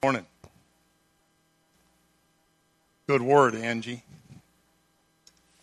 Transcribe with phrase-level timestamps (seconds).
[0.00, 0.26] Morning.
[3.08, 4.04] Good word, Angie.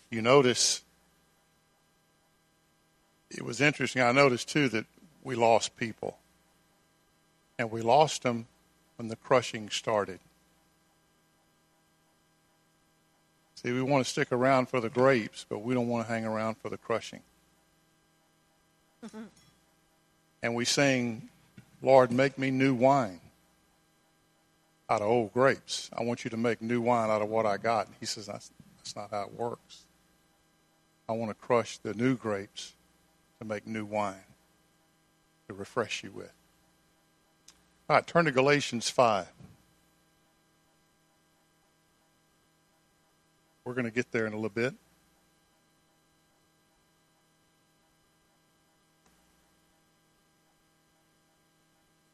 [0.10, 0.82] You notice
[3.32, 4.02] it was interesting.
[4.02, 4.88] I noticed too that
[5.24, 6.18] we lost people.
[7.58, 8.48] And we lost them
[8.98, 10.20] when the crushing started.
[13.56, 16.26] See, we want to stick around for the grapes, but we don't want to hang
[16.26, 17.22] around for the crushing.
[20.44, 21.30] and we sing,
[21.82, 23.22] Lord, make me new wine
[24.90, 25.90] out of old grapes.
[25.98, 27.88] I want you to make new wine out of what I got.
[28.00, 29.86] He says, that's, that's not how it works.
[31.10, 32.74] I want to crush the new grapes
[33.40, 34.16] to make new wine
[35.48, 36.32] to refresh you with.
[37.90, 39.28] All right, turn to Galatians 5.
[43.64, 44.74] We're going to get there in a little bit.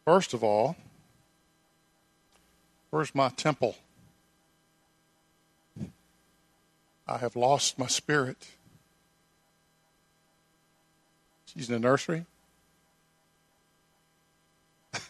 [0.05, 0.75] First of all,
[2.91, 3.75] where's my temple?
[7.07, 8.37] I have lost my spirit.
[11.45, 12.25] She's in the nursery.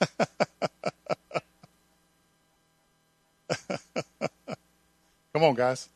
[5.33, 5.89] Come on, guys.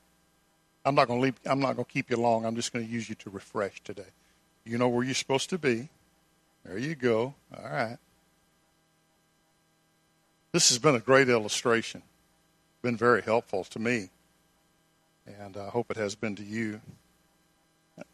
[0.86, 1.40] I'm not going to leave.
[1.46, 2.46] I'm not going to keep you long.
[2.46, 4.04] I'm just going to use you to refresh today.
[4.66, 5.90] You know where you're supposed to be.
[6.64, 7.34] There you go.
[7.56, 7.98] All right.
[10.56, 12.02] This has been a great illustration.
[12.82, 14.08] Been very helpful to me,
[15.28, 16.80] and I hope it has been to you.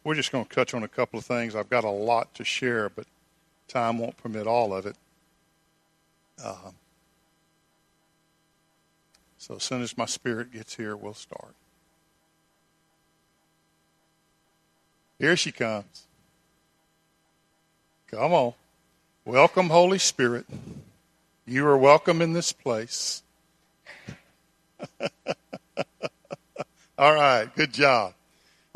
[0.02, 1.54] We're just going to touch on a couple of things.
[1.54, 3.06] I've got a lot to share, but
[3.68, 4.96] time won't permit all of it.
[6.42, 6.72] Uh,
[9.38, 11.54] so as soon as my spirit gets here, we'll start.
[15.20, 16.06] Here she comes.
[18.10, 18.54] Come on.
[19.24, 20.46] Welcome, Holy Spirit.
[21.44, 23.24] You are welcome in this place.
[26.96, 28.14] All right, good job.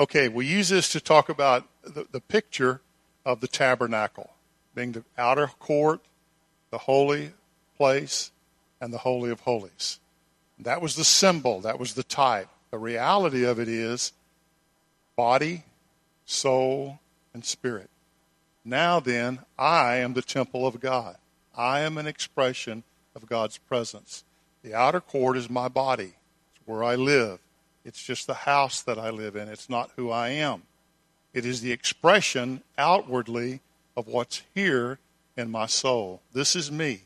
[0.00, 2.80] Okay, we use this to talk about the, the picture
[3.24, 4.30] of the tabernacle
[4.74, 6.00] being the outer court,
[6.70, 7.30] the holy
[7.76, 8.32] place,
[8.80, 10.00] and the Holy of Holies.
[10.58, 12.48] That was the symbol, that was the type.
[12.72, 14.12] The reality of it is
[15.14, 15.62] body,
[16.24, 16.98] soul,
[17.32, 17.90] and spirit.
[18.64, 21.16] Now then, I am the temple of God.
[21.56, 22.82] I am an expression
[23.14, 24.24] of God's presence.
[24.62, 26.14] The outer court is my body,
[26.54, 27.38] it's where I live.
[27.84, 29.48] It's just the house that I live in.
[29.48, 30.62] It's not who I am.
[31.32, 33.60] It is the expression outwardly
[33.96, 34.98] of what's here
[35.36, 36.20] in my soul.
[36.32, 37.02] This is me.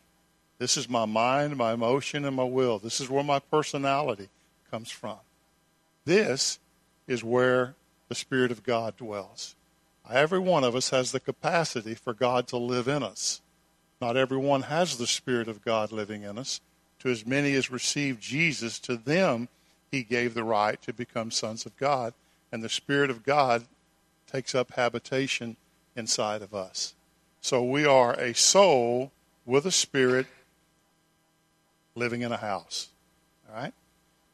[0.59, 2.79] This is my mind, my emotion, and my will.
[2.79, 4.29] This is where my personality
[4.71, 5.19] comes from.
[6.05, 6.59] This
[7.07, 7.75] is where
[8.09, 9.55] the Spirit of God dwells.
[10.11, 13.41] Every one of us has the capacity for God to live in us.
[14.01, 16.61] Not everyone has the Spirit of God living in us.
[17.01, 19.49] To as many as received Jesus, to them
[19.91, 22.15] he gave the right to become sons of God,
[22.53, 23.65] and the Spirit of God
[24.31, 25.57] takes up habitation
[25.97, 26.95] inside of us.
[27.41, 29.13] So we are a soul
[29.47, 30.27] with a spirit
[31.95, 32.89] living in a house.
[33.49, 33.73] All right?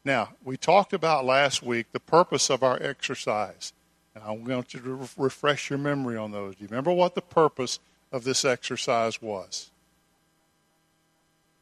[0.03, 3.73] Now, we talked about last week the purpose of our exercise.
[4.13, 6.55] And I want you to refresh your memory on those.
[6.55, 7.79] Do you remember what the purpose
[8.11, 9.71] of this exercise was?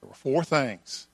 [0.02, 1.08] There were four things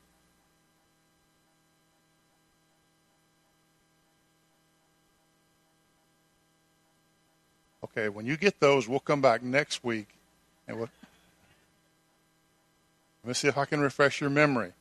[7.84, 10.08] Okay, when you get those, we'll come back next week
[10.68, 10.90] and we'll.
[13.24, 14.72] Let me see if I can refresh your memory.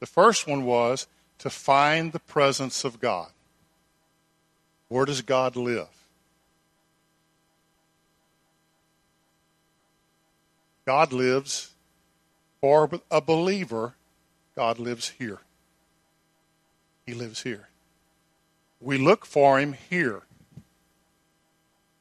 [0.00, 1.06] The first one was
[1.38, 3.28] to find the presence of God.
[4.88, 5.88] Where does God live?
[10.86, 11.72] God lives,
[12.60, 13.94] for a believer,
[14.54, 15.40] God lives here.
[17.04, 17.68] He lives here.
[18.80, 20.22] We look for him here.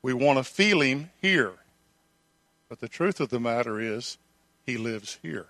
[0.01, 1.53] We want to feel him here.
[2.69, 4.17] But the truth of the matter is,
[4.65, 5.47] he lives here.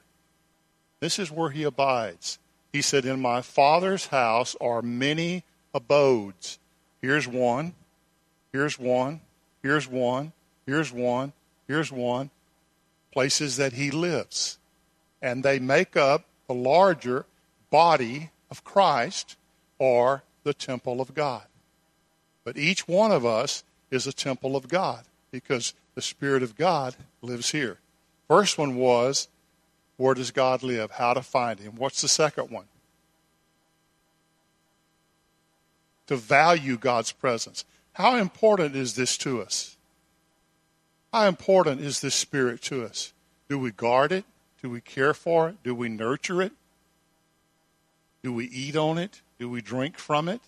[1.00, 2.40] This is where he abides.
[2.72, 5.44] He said, In my Father's house are many
[5.74, 6.60] abodes.
[7.02, 7.74] Here's one,
[8.52, 9.22] here's one,
[9.62, 10.34] here's one,
[10.66, 11.34] here's one,
[11.68, 12.30] here's one.
[13.16, 14.60] Places that he lives.
[15.22, 17.26] And they make up the larger
[17.72, 19.38] body of Christ
[19.80, 21.46] or the temple of God.
[22.44, 26.96] But each one of us is a temple of God because the Spirit of God
[27.22, 27.80] lives here.
[28.28, 29.30] First one was,
[29.98, 30.92] where does God live?
[30.92, 31.78] How to find him.
[31.78, 32.66] What's the second one?
[36.08, 37.64] To value God's presence.
[37.94, 39.75] How important is this to us?
[41.16, 43.14] How important is this Spirit to us?
[43.48, 44.26] Do we guard it?
[44.62, 45.64] Do we care for it?
[45.64, 46.52] Do we nurture it?
[48.22, 49.22] Do we eat on it?
[49.40, 50.42] Do we drink from it?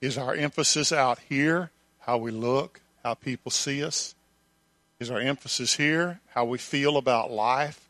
[0.00, 4.14] Is our emphasis out here, how we look, how people see us?
[5.00, 7.88] Is our emphasis here, how we feel about life,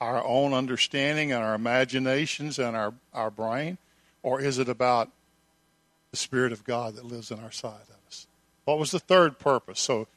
[0.00, 3.76] our own understanding and our imaginations and our, our brain?
[4.22, 5.10] Or is it about
[6.10, 8.26] the Spirit of God that lives in our side of us?
[8.64, 9.78] What was the third purpose?
[9.78, 10.08] So,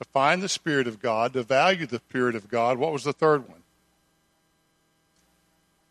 [0.00, 3.12] to find the Spirit of God, to value the Spirit of God, what was the
[3.12, 3.62] third one?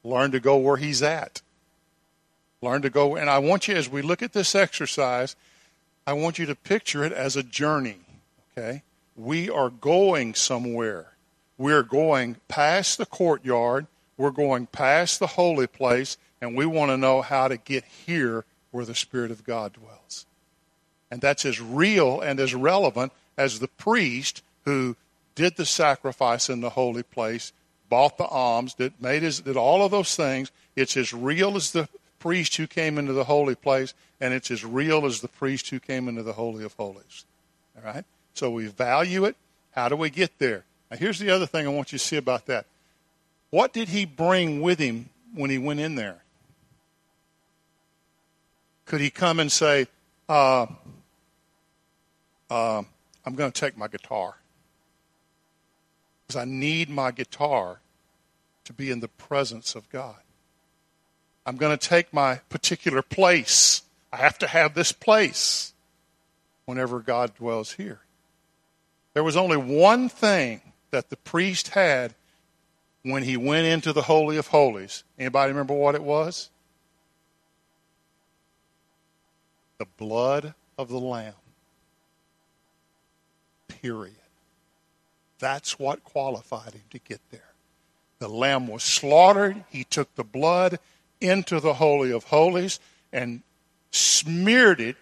[0.04, 1.42] Learn to go where He's at.
[2.62, 3.16] Learn to go.
[3.16, 5.36] And I want you, as we look at this exercise,
[6.08, 8.00] I want you to picture it as a journey.
[8.58, 8.82] Okay?
[9.16, 11.14] We are going somewhere.
[11.58, 13.86] We're going past the courtyard.
[14.18, 16.18] We're going past the holy place.
[16.42, 20.26] And we want to know how to get here where the Spirit of God dwells.
[21.12, 24.98] And that's as real and as relevant as the priest who
[25.34, 27.54] did the sacrifice in the holy place,
[27.90, 30.52] bought the alms, did, made his, did all of those things.
[30.76, 31.88] It's as real as the
[32.20, 35.80] priest who came into the holy place, and it's as real as the priest who
[35.80, 37.24] came into the Holy of Holies.
[37.78, 38.04] All right?
[38.34, 39.38] So we value it.
[39.72, 40.66] How do we get there?
[40.92, 42.66] Now, here's the other thing I want you to see about that.
[43.52, 46.18] What did he bring with him when he went in there?
[48.86, 49.88] Could he come and say,
[50.28, 50.66] uh,
[52.50, 52.84] uh,
[53.26, 54.36] I'm going to take my guitar?
[56.26, 57.80] Because I need my guitar
[58.66, 60.18] to be in the presence of God.
[61.46, 63.82] I'm going to take my particular place.
[64.14, 65.74] I have to have this place
[66.66, 68.02] whenever God dwells here.
[69.14, 70.62] There was only one thing
[70.92, 72.14] that the priest had
[73.04, 75.04] when he went into the holy of holies.
[75.18, 76.50] Anybody remember what it was?
[79.80, 81.34] The blood of the lamb.
[83.82, 84.16] Period.
[85.40, 87.54] That's what qualified him to get there.
[88.20, 89.64] The lamb was slaughtered.
[89.70, 90.80] He took the blood
[91.22, 92.80] into the Holy of Holies
[93.14, 93.42] and
[93.92, 94.98] smeared it,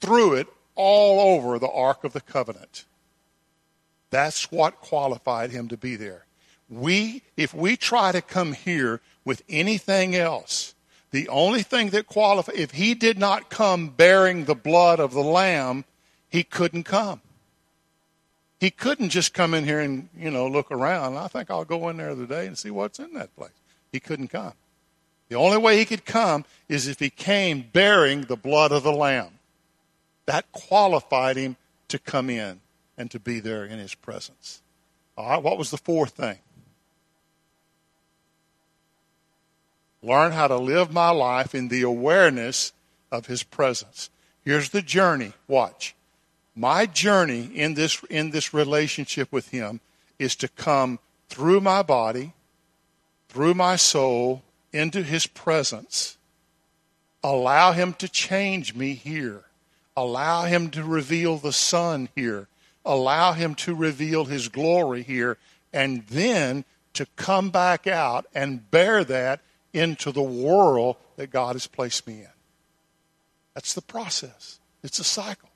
[0.00, 2.84] threw it all over the Ark of the Covenant.
[4.10, 6.24] That's what qualified him to be there.
[6.68, 10.74] We, if we try to come here with anything else,
[11.10, 15.22] the only thing that qualifies, if he did not come bearing the blood of the
[15.22, 15.84] Lamb,
[16.28, 17.22] he couldn't come.
[18.60, 21.16] He couldn't just come in here and, you know, look around.
[21.16, 23.52] I think I'll go in there today and see what's in that place.
[23.92, 24.54] He couldn't come.
[25.28, 28.92] The only way he could come is if he came bearing the blood of the
[28.92, 29.38] Lamb.
[30.26, 31.56] That qualified him
[31.88, 32.60] to come in
[32.96, 34.60] and to be there in his presence.
[35.16, 36.38] All right, what was the fourth thing?
[40.02, 42.72] Learn how to live my life in the awareness
[43.10, 44.10] of his presence.
[44.44, 45.32] Here's the journey.
[45.46, 45.94] Watch.
[46.58, 49.78] My journey in this, in this relationship with him
[50.18, 52.32] is to come through my body,
[53.28, 56.16] through my soul, into his presence.
[57.22, 59.44] Allow him to change me here.
[59.96, 62.48] Allow him to reveal the Son here.
[62.84, 65.38] Allow him to reveal his glory here.
[65.72, 66.64] And then
[66.94, 72.14] to come back out and bear that into the world that God has placed me
[72.14, 72.32] in.
[73.54, 74.58] That's the process.
[74.82, 75.47] It's a cycle.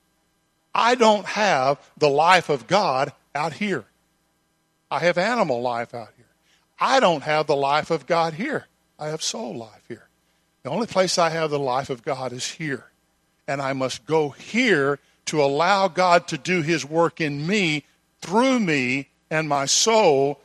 [0.74, 3.84] I don't have the life of God out here.
[4.90, 6.26] I have animal life out here.
[6.78, 8.66] I don't have the life of God here.
[8.98, 10.08] I have soul life here.
[10.62, 12.86] The only place I have the life of God is here.
[13.48, 17.84] And I must go here to allow God to do his work in me,
[18.20, 20.40] through me, and my soul,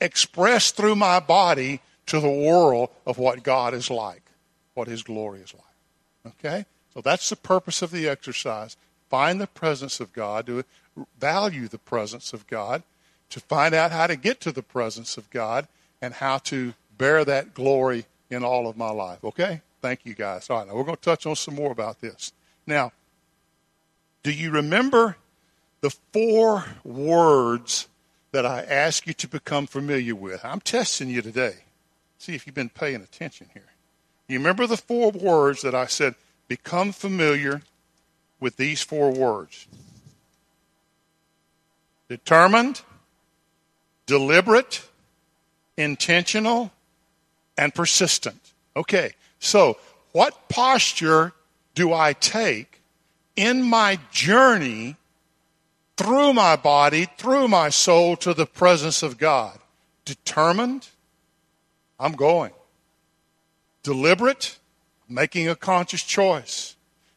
[0.00, 4.22] expressed through my body to the world of what God is like,
[4.74, 6.34] what his glory is like.
[6.34, 6.66] Okay?
[6.92, 8.76] So that's the purpose of the exercise.
[9.14, 10.64] Find the presence of God, to
[11.20, 12.82] value the presence of God,
[13.30, 15.68] to find out how to get to the presence of God,
[16.02, 19.22] and how to bear that glory in all of my life.
[19.22, 19.60] Okay?
[19.80, 20.50] Thank you guys.
[20.50, 22.32] All right, now we're going to touch on some more about this.
[22.66, 22.90] Now,
[24.24, 25.16] do you remember
[25.80, 27.86] the four words
[28.32, 30.44] that I ask you to become familiar with?
[30.44, 31.58] I'm testing you today.
[32.18, 33.70] See if you've been paying attention here.
[34.26, 36.16] You remember the four words that I said,
[36.48, 37.62] become familiar
[38.40, 39.66] with these four words
[42.08, 42.82] determined,
[44.06, 44.86] deliberate,
[45.76, 46.70] intentional,
[47.56, 48.52] and persistent.
[48.76, 49.78] Okay, so
[50.12, 51.32] what posture
[51.74, 52.80] do I take
[53.36, 54.96] in my journey
[55.96, 59.58] through my body, through my soul to the presence of God?
[60.04, 60.88] Determined?
[61.98, 62.52] I'm going.
[63.82, 64.58] Deliberate?
[65.08, 66.76] Making a conscious choice.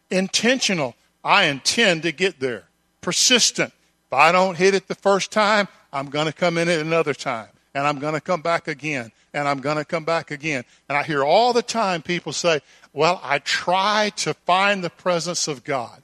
[0.10, 0.96] Intentional?
[1.28, 2.64] I intend to get there.
[3.02, 3.74] Persistent?
[4.08, 7.14] If I don't hit it the first time, I'm going to come in it another
[7.14, 10.64] time and I'm going to come back again, and I'm going to come back again.
[10.90, 15.48] And I hear all the time people say, Well, I try to find the presence
[15.48, 16.02] of God.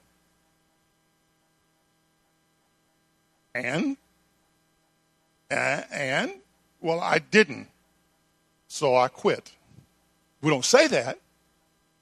[3.54, 3.96] And?
[5.50, 6.34] And?
[6.80, 7.68] Well, I didn't.
[8.68, 9.52] So I quit.
[10.42, 11.18] We don't say that,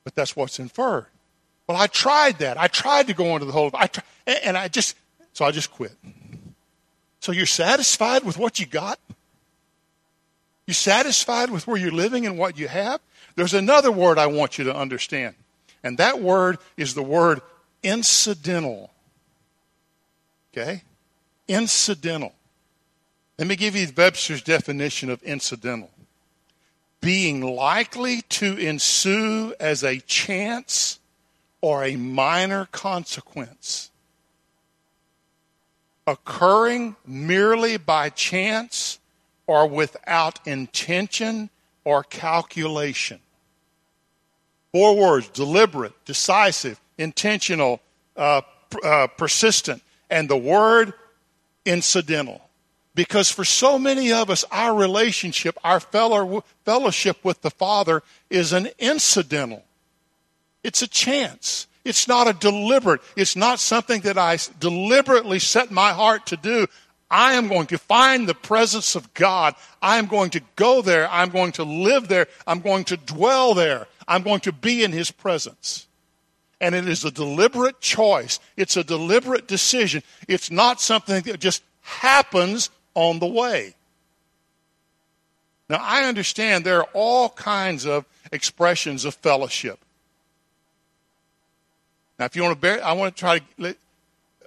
[0.05, 1.07] but that's what's inferred.
[1.67, 2.59] Well, I tried that.
[2.59, 4.97] I tried to go into the whole, I try, and I just,
[5.33, 5.97] so I just quit.
[7.21, 8.99] So you're satisfied with what you got?
[10.67, 13.01] You satisfied with where you're living and what you have?
[13.37, 15.35] There's another word I want you to understand,
[15.83, 17.41] and that word is the word
[17.83, 18.91] incidental.
[20.53, 20.83] Okay?
[21.49, 22.33] Incidental.
[23.39, 25.91] Let me give you Webster's definition of incidental
[27.03, 31.01] being likely to ensue as a chance
[31.63, 33.91] or a minor consequence,
[36.07, 38.99] occurring merely by chance
[39.47, 41.49] or without intention
[41.85, 43.21] or calculation.
[44.73, 47.81] Four words deliberate, decisive, intentional,
[48.17, 48.43] uh,
[48.83, 50.93] uh, persistent, and the word
[51.65, 52.41] incidental.
[52.95, 58.53] Because for so many of us, our relationship, our fellow, fellowship with the Father is
[58.53, 59.63] an incidental.
[60.63, 61.67] It's a chance.
[61.85, 63.01] It's not a deliberate.
[63.17, 66.67] It's not something that I deliberately set my heart to do.
[67.11, 69.55] I am going to find the presence of God.
[69.83, 71.09] I am going to go there.
[71.11, 72.27] I'm going to live there.
[72.47, 73.87] I'm going to dwell there.
[74.09, 75.87] I'm going to be in His presence.
[76.61, 78.39] And it is a deliberate choice.
[78.57, 80.03] It's a deliberate decision.
[80.29, 83.75] It's not something that just happens on the way.
[85.69, 89.79] Now, I understand there are all kinds of expressions of fellowship.
[92.19, 93.77] Now, if you want to bear, I want to try to,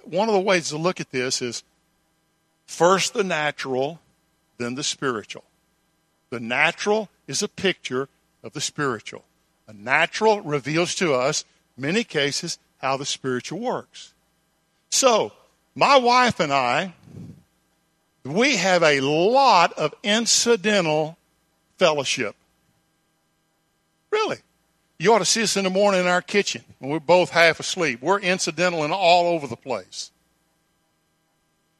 [0.04, 1.62] one of the ways to look at this is
[2.66, 4.00] first the natural,
[4.58, 5.44] then the spiritual.
[6.30, 8.08] The natural is a picture
[8.42, 9.24] of the spiritual.
[9.68, 11.44] A natural reveals to us,
[11.76, 14.12] many cases, how the spiritual works.
[14.90, 15.32] So,
[15.74, 16.94] my wife and I,
[18.24, 21.16] we have a lot of incidental
[21.78, 22.34] fellowship.
[24.10, 24.38] Really.
[24.98, 27.60] You ought to see us in the morning in our kitchen when we're both half
[27.60, 28.00] asleep.
[28.00, 30.10] We're incidental and all over the place.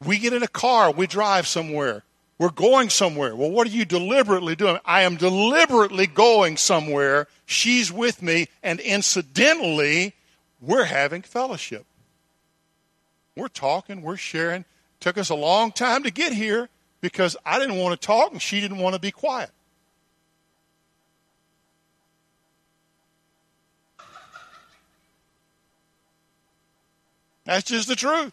[0.04, 2.02] We get in a car, we drive somewhere.
[2.38, 3.34] We're going somewhere.
[3.34, 4.78] Well, what are you deliberately doing?
[4.84, 7.28] I am deliberately going somewhere.
[7.46, 10.14] She's with me, and incidentally,
[10.60, 11.86] we're having fellowship.
[13.36, 14.66] We're talking, we're sharing.
[15.00, 16.68] Took us a long time to get here
[17.00, 19.50] because I didn't want to talk and she didn't want to be quiet.
[27.46, 28.32] That's just the truth.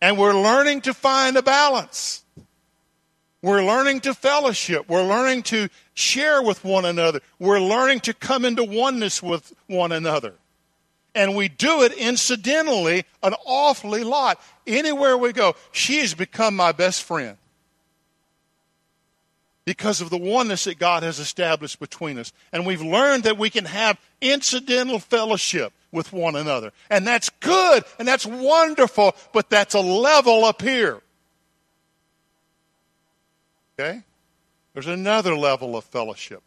[0.00, 2.24] And we're learning to find a balance.
[3.42, 4.88] We're learning to fellowship.
[4.88, 7.20] We're learning to share with one another.
[7.38, 10.34] We're learning to come into oneness with one another.
[11.14, 14.40] And we do it incidentally an awfully lot.
[14.66, 17.36] Anywhere we go, she has become my best friend
[19.64, 22.32] because of the oneness that God has established between us.
[22.52, 26.72] And we've learned that we can have incidental fellowship with one another.
[26.90, 31.00] And that's good and that's wonderful, but that's a level up here.
[33.78, 34.02] Okay?
[34.74, 36.42] There's another level of fellowship.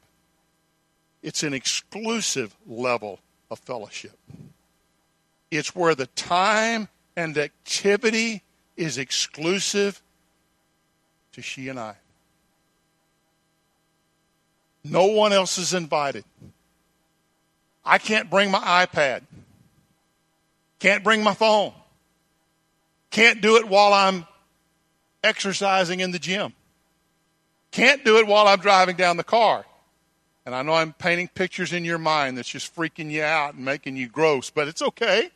[1.23, 3.19] It's an exclusive level
[3.49, 4.17] of fellowship.
[5.49, 8.43] It's where the time and activity
[8.75, 10.01] is exclusive
[11.33, 11.95] to she and I.
[14.89, 16.23] No one else is invited.
[17.83, 19.21] I can't bring my iPad.
[20.79, 21.73] Can't bring my phone.
[23.09, 24.25] Can't do it while I'm
[25.23, 26.53] exercising in the gym.
[27.71, 29.65] Can't do it while I'm driving down the car.
[30.45, 33.65] And I know I'm painting pictures in your mind that's just freaking you out and
[33.65, 35.29] making you gross, but it's okay.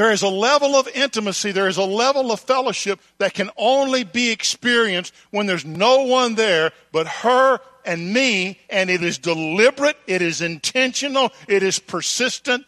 [0.00, 4.02] There is a level of intimacy, there is a level of fellowship that can only
[4.02, 9.98] be experienced when there's no one there but her and me, and it is deliberate,
[10.06, 12.64] it is intentional, it is persistent.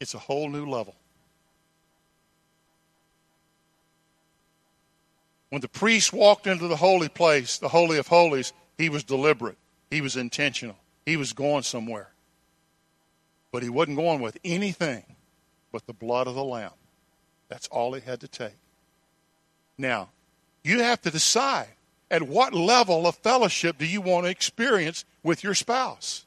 [0.00, 0.96] It's a whole new level.
[5.50, 9.56] When the priest walked into the holy place, the Holy of Holies, he was deliberate,
[9.88, 12.10] he was intentional, he was going somewhere.
[13.50, 15.04] But he wasn't going with anything
[15.72, 16.72] but the blood of the Lamb.
[17.48, 18.56] That's all he had to take.
[19.76, 20.10] Now,
[20.64, 21.68] you have to decide
[22.10, 26.24] at what level of fellowship do you want to experience with your spouse?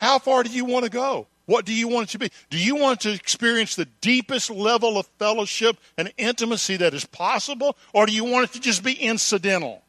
[0.00, 1.26] How far do you want to go?
[1.46, 2.30] What do you want it to be?
[2.50, 7.76] Do you want to experience the deepest level of fellowship and intimacy that is possible,
[7.92, 9.82] or do you want it to just be incidental?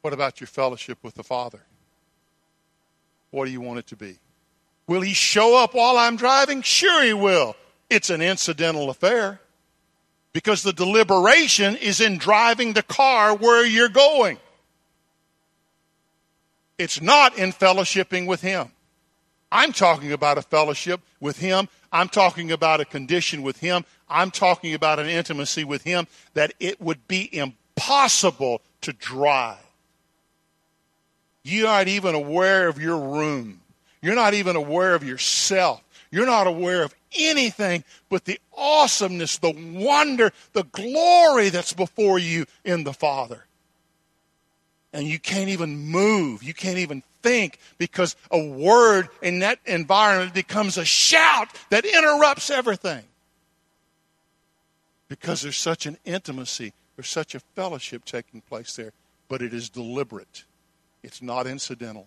[0.00, 1.60] What about your fellowship with the Father?
[3.32, 4.18] What do you want it to be?
[4.86, 6.62] Will He show up while I'm driving?
[6.62, 7.56] Sure, He will.
[7.90, 9.40] It's an incidental affair
[10.32, 14.38] because the deliberation is in driving the car where you're going.
[16.78, 18.70] It's not in fellowshipping with Him.
[19.50, 21.68] I'm talking about a fellowship with Him.
[21.92, 23.84] I'm talking about a condition with Him.
[24.08, 29.58] I'm talking about an intimacy with Him that it would be impossible to drive.
[31.44, 33.60] You're not even aware of your room.
[34.00, 35.82] You're not even aware of yourself.
[36.10, 42.46] You're not aware of anything but the awesomeness, the wonder, the glory that's before you
[42.64, 43.44] in the Father.
[44.92, 46.42] And you can't even move.
[46.42, 52.50] You can't even think because a word in that environment becomes a shout that interrupts
[52.50, 53.04] everything.
[55.08, 58.92] Because there's such an intimacy, there's such a fellowship taking place there,
[59.28, 60.44] but it is deliberate.
[61.02, 62.06] It's not incidental.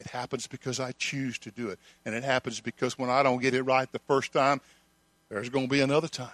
[0.00, 1.78] It happens because I choose to do it.
[2.04, 4.60] And it happens because when I don't get it right the first time,
[5.28, 6.28] there's going to be another time.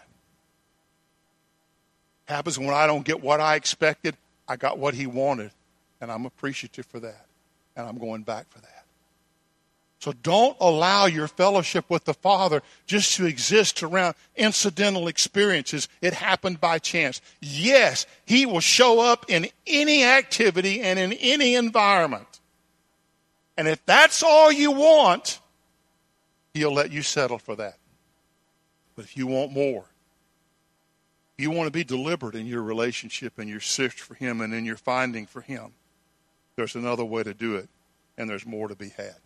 [2.26, 4.16] It happens when I don't get what I expected,
[4.48, 5.50] I got what he wanted.
[6.00, 7.26] And I'm appreciative for that.
[7.76, 8.77] And I'm going back for that.
[10.00, 15.88] So don't allow your fellowship with the Father just to exist around incidental experiences.
[16.00, 17.20] It happened by chance.
[17.40, 22.40] Yes, He will show up in any activity and in any environment.
[23.56, 25.40] And if that's all you want,
[26.54, 27.76] He'll let you settle for that.
[28.94, 29.84] But if you want more,
[31.36, 34.64] you want to be deliberate in your relationship and your search for Him and in
[34.64, 35.72] your finding for Him,
[36.54, 37.68] there's another way to do it,
[38.16, 39.16] and there's more to be had.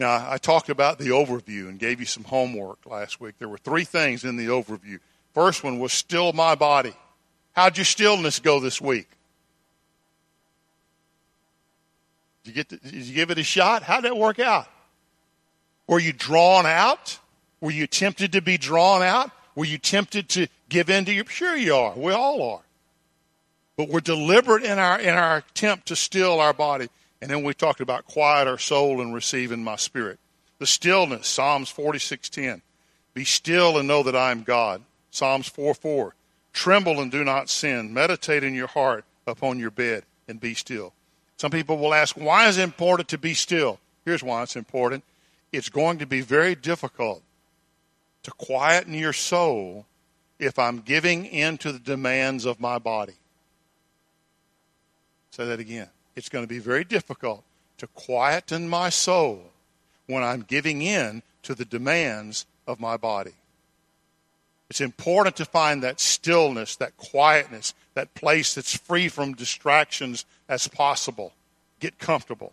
[0.00, 3.34] Now, I talked about the overview and gave you some homework last week.
[3.38, 4.98] There were three things in the overview.
[5.34, 6.94] First one was still my body.
[7.52, 9.06] How'd your stillness go this week?
[12.44, 13.82] Did you, get to, did you give it a shot?
[13.82, 14.66] How'd that work out?
[15.86, 17.18] Were you drawn out?
[17.60, 19.30] Were you tempted to be drawn out?
[19.54, 21.26] Were you tempted to give in to your?
[21.26, 21.92] Sure, you are.
[21.94, 22.62] We all are.
[23.76, 26.88] But we're deliberate in our in our attempt to still our body.
[27.20, 30.18] And then we talked about quiet our soul and receiving my spirit.
[30.58, 32.62] The stillness, Psalms 46:10.
[33.12, 34.82] Be still and know that I am God.
[35.10, 36.14] Psalms 4:4.
[36.52, 37.92] Tremble and do not sin.
[37.92, 40.92] Meditate in your heart upon your bed and be still.
[41.36, 43.80] Some people will ask, why is it important to be still?
[44.04, 45.04] Here's why it's important.
[45.52, 47.22] It's going to be very difficult
[48.22, 49.86] to quieten your soul
[50.38, 53.14] if I'm giving in to the demands of my body.
[55.30, 55.88] Say that again.
[56.16, 57.44] It's going to be very difficult
[57.78, 59.50] to quieten my soul
[60.06, 63.32] when I'm giving in to the demands of my body.
[64.68, 70.68] It's important to find that stillness, that quietness, that place that's free from distractions as
[70.68, 71.32] possible.
[71.80, 72.52] Get comfortable.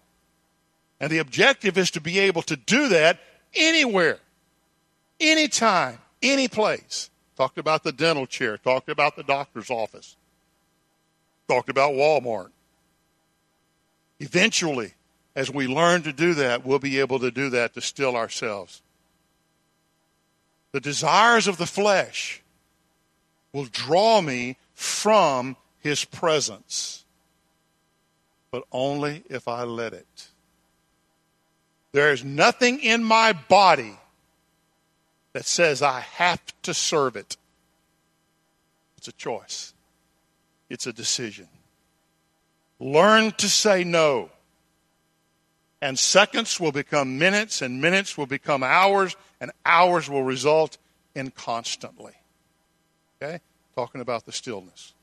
[1.00, 3.20] And the objective is to be able to do that
[3.56, 4.18] anywhere,
[5.20, 7.12] anytime, any place.
[7.36, 10.16] Talked about the dental chair, talked about the doctor's office,
[11.48, 12.50] talked about Walmart.
[14.20, 14.94] Eventually,
[15.36, 18.82] as we learn to do that, we'll be able to do that to still ourselves.
[20.72, 22.42] The desires of the flesh
[23.54, 27.06] will draw me from his presence,
[28.52, 30.28] but only if I let it.
[31.92, 33.98] There is nothing in my body
[35.34, 37.38] that says I have to serve it.
[38.98, 39.74] It's a choice,
[40.70, 41.48] it's a decision.
[42.80, 44.30] Learn to say no.
[45.82, 50.78] And seconds will become minutes, and minutes will become hours, and hours will result
[51.16, 52.14] in constantly.
[53.22, 53.40] Okay?
[53.76, 54.94] Talking about the stillness.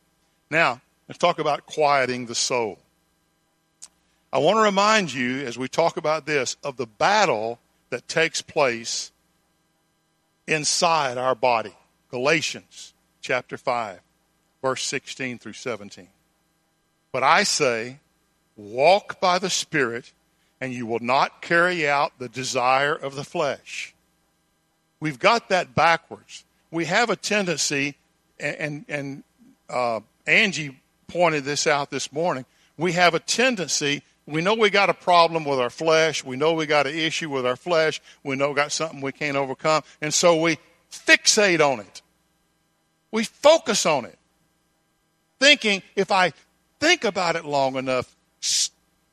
[0.50, 2.78] Now, let's talk about quieting the soul.
[4.32, 7.60] I want to remind you, as we talk about this, of the battle
[7.90, 9.12] that takes place
[10.48, 11.74] inside our body.
[12.10, 14.00] Galatians chapter 5,
[14.60, 16.08] verse 16 through 17.
[17.14, 18.00] But I say,
[18.56, 20.12] walk by the Spirit,
[20.60, 23.94] and you will not carry out the desire of the flesh.
[24.98, 26.44] We've got that backwards.
[26.72, 27.94] We have a tendency,
[28.40, 29.22] and, and
[29.70, 32.46] uh, Angie pointed this out this morning.
[32.76, 36.24] We have a tendency we know we got a problem with our flesh.
[36.24, 38.00] We know we got an issue with our flesh.
[38.22, 39.82] We know we got something we can't overcome.
[40.00, 40.58] And so we
[40.90, 42.02] fixate on it.
[43.10, 44.18] We focus on it.
[45.38, 46.32] Thinking if I
[46.84, 48.14] think about it long enough,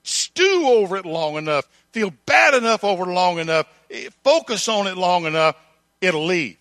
[0.04, 4.98] stew over it long enough, feel bad enough over long enough, eh, focus on it
[4.98, 5.56] long enough,
[6.02, 6.58] it'll leave.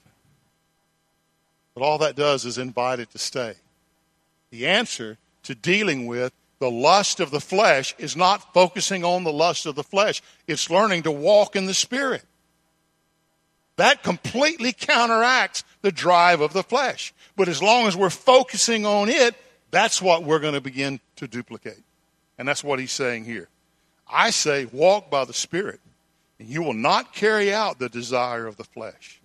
[1.75, 3.55] But all that does is invite it to stay.
[4.51, 9.33] The answer to dealing with the lust of the flesh is not focusing on the
[9.33, 12.25] lust of the flesh, it's learning to walk in the Spirit.
[13.77, 17.12] That completely counteracts the drive of the flesh.
[17.35, 19.35] But as long as we're focusing on it,
[19.70, 21.83] that's what we're going to begin to duplicate.
[22.38, 23.48] And that's what he's saying here.
[24.11, 25.80] I say, walk by the Spirit,
[26.38, 29.20] and you will not carry out the desire of the flesh.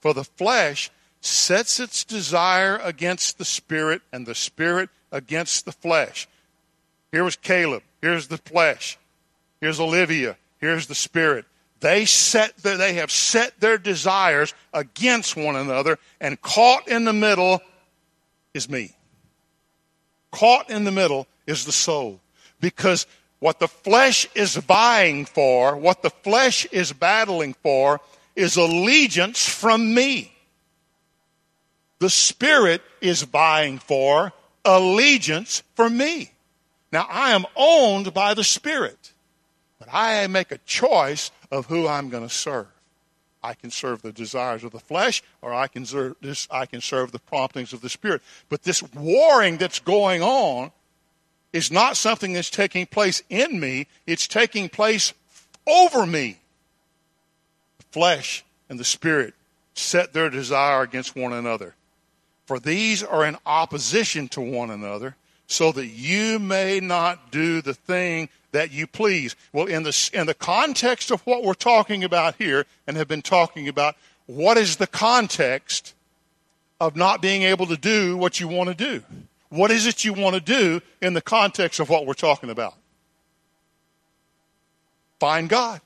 [0.00, 6.28] For the flesh sets its desire against the Spirit, and the Spirit against the flesh.
[7.12, 7.82] Here was Caleb.
[8.00, 8.98] Here's the flesh.
[9.60, 10.36] Here's Olivia.
[10.58, 11.44] Here's the Spirit.
[11.80, 17.60] They set they have set their desires against one another, and caught in the middle
[18.52, 18.94] is me.
[20.30, 22.20] Caught in the middle is the soul.
[22.60, 23.06] Because
[23.38, 28.00] what the flesh is vying for, what the flesh is battling for,
[28.36, 30.32] is allegiance from me.
[31.98, 34.32] The Spirit is vying for
[34.64, 36.32] allegiance from me.
[36.92, 39.12] Now, I am owned by the Spirit,
[39.78, 42.66] but I make a choice of who I'm going to serve.
[43.42, 46.80] I can serve the desires of the flesh, or I can serve this, I can
[46.80, 48.22] serve the promptings of the Spirit.
[48.48, 50.72] But this warring that's going on
[51.52, 55.12] is not something that's taking place in me, it's taking place
[55.66, 56.38] over me.
[57.78, 59.34] The flesh and the spirit
[59.74, 61.74] set their desire against one another.
[62.46, 65.16] For these are in opposition to one another,
[65.50, 69.34] so that you may not do the thing that you please.
[69.52, 73.20] Well, in the, in the context of what we're talking about here, and have been
[73.20, 75.94] talking about, what is the context
[76.80, 79.02] of not being able to do what you want to do?
[79.48, 82.74] What is it you want to do in the context of what we're talking about?
[85.18, 85.80] Find God.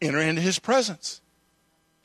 [0.00, 1.20] Enter into His presence.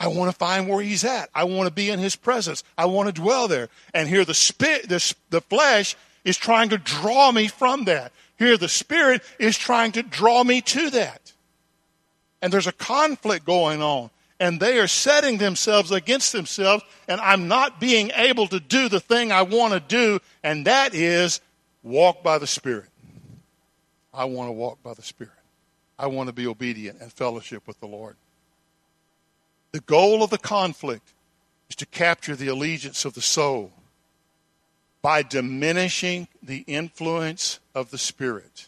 [0.01, 1.29] I want to find where He's at.
[1.33, 2.63] I want to be in His presence.
[2.77, 3.69] I want to dwell there.
[3.93, 8.11] And here the spirit, the, the flesh is trying to draw me from that.
[8.37, 11.33] Here the spirit is trying to draw me to that.
[12.41, 17.47] And there's a conflict going on and they are setting themselves against themselves, and I'm
[17.47, 21.41] not being able to do the thing I want to do, and that is
[21.83, 22.87] walk by the Spirit.
[24.13, 25.33] I want to walk by the Spirit.
[25.97, 28.15] I want to be obedient and fellowship with the Lord.
[29.73, 31.13] The goal of the conflict
[31.69, 33.71] is to capture the allegiance of the soul
[35.01, 38.67] by diminishing the influence of the Spirit.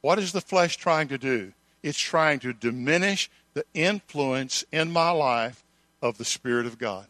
[0.00, 1.52] What is the flesh trying to do?
[1.82, 5.64] It's trying to diminish the influence in my life
[6.00, 7.06] of the Spirit of God.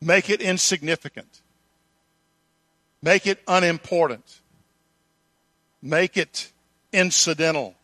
[0.00, 1.40] Make it insignificant.
[3.02, 4.40] Make it unimportant.
[5.82, 6.52] Make it
[6.92, 7.74] incidental.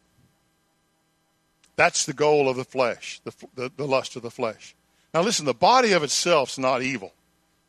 [1.77, 4.75] That's the goal of the flesh, the, the, the lust of the flesh.
[5.15, 7.13] Now, listen, the body of itself is not evil.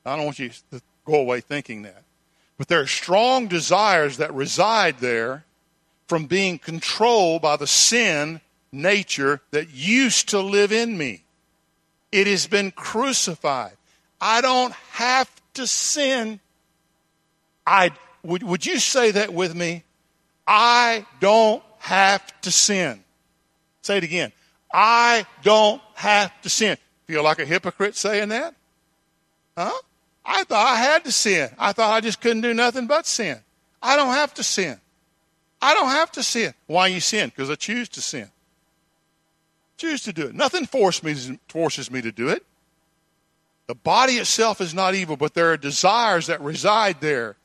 [0.06, 2.04] I don't want you to go away thinking that.
[2.58, 5.46] But there are strong desires that reside there
[6.08, 11.24] from being controlled by the sin nature that used to live in me.
[12.12, 13.74] It has been crucified.
[14.20, 16.39] I don't have to sin.
[17.66, 17.92] I
[18.24, 19.84] would, would you say that with me?
[20.48, 23.04] I don't have to sin.
[23.82, 24.32] Say it again.
[24.74, 26.78] I don't have to sin.
[27.06, 28.56] Feel like a hypocrite saying that?
[29.58, 29.72] Huh?
[30.26, 31.50] I thought I had to sin.
[31.60, 33.40] I thought I just couldn't do nothing but sin.
[33.82, 34.80] I don't have to sin.
[35.62, 36.54] I don't have to sin.
[36.68, 37.30] Why you sin?
[37.30, 38.30] Because I choose to sin.
[39.78, 40.36] Choose to do it.
[40.36, 42.46] Nothing me, forces me to do it.
[43.68, 47.38] The body itself is not evil, but there are desires that reside there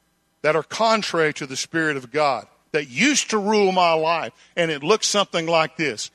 [0.43, 4.33] that are contrary to the Spirit of God that used to rule my life.
[4.57, 6.11] And it looks something like this.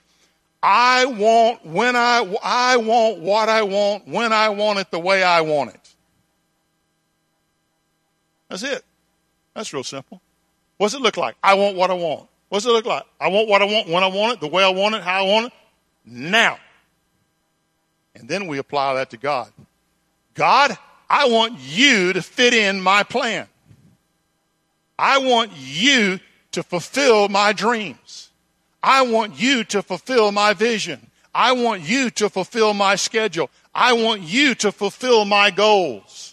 [0.62, 5.22] I want when I, I want what I want when I want it the way
[5.22, 5.93] I want it.
[8.54, 8.86] That's it.
[9.56, 10.22] That's real simple.
[10.78, 11.36] What's it look like?
[11.42, 12.30] I want what I want.
[12.50, 13.02] What's it look like?
[13.20, 15.26] I want what I want when I want it, the way I want it, how
[15.26, 15.54] I want it
[16.06, 16.60] now.
[18.14, 19.52] And then we apply that to God.
[20.36, 20.78] God,
[21.10, 23.48] I want you to fit in my plan.
[25.00, 26.20] I want you
[26.52, 28.30] to fulfill my dreams.
[28.84, 31.10] I want you to fulfill my vision.
[31.34, 33.50] I want you to fulfill my schedule.
[33.74, 36.33] I want you to fulfill my goals.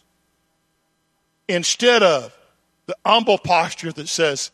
[1.50, 2.32] Instead of
[2.86, 4.52] the humble posture that says,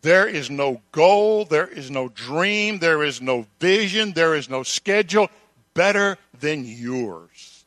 [0.00, 4.62] there is no goal, there is no dream, there is no vision, there is no
[4.62, 5.28] schedule
[5.74, 7.66] better than yours.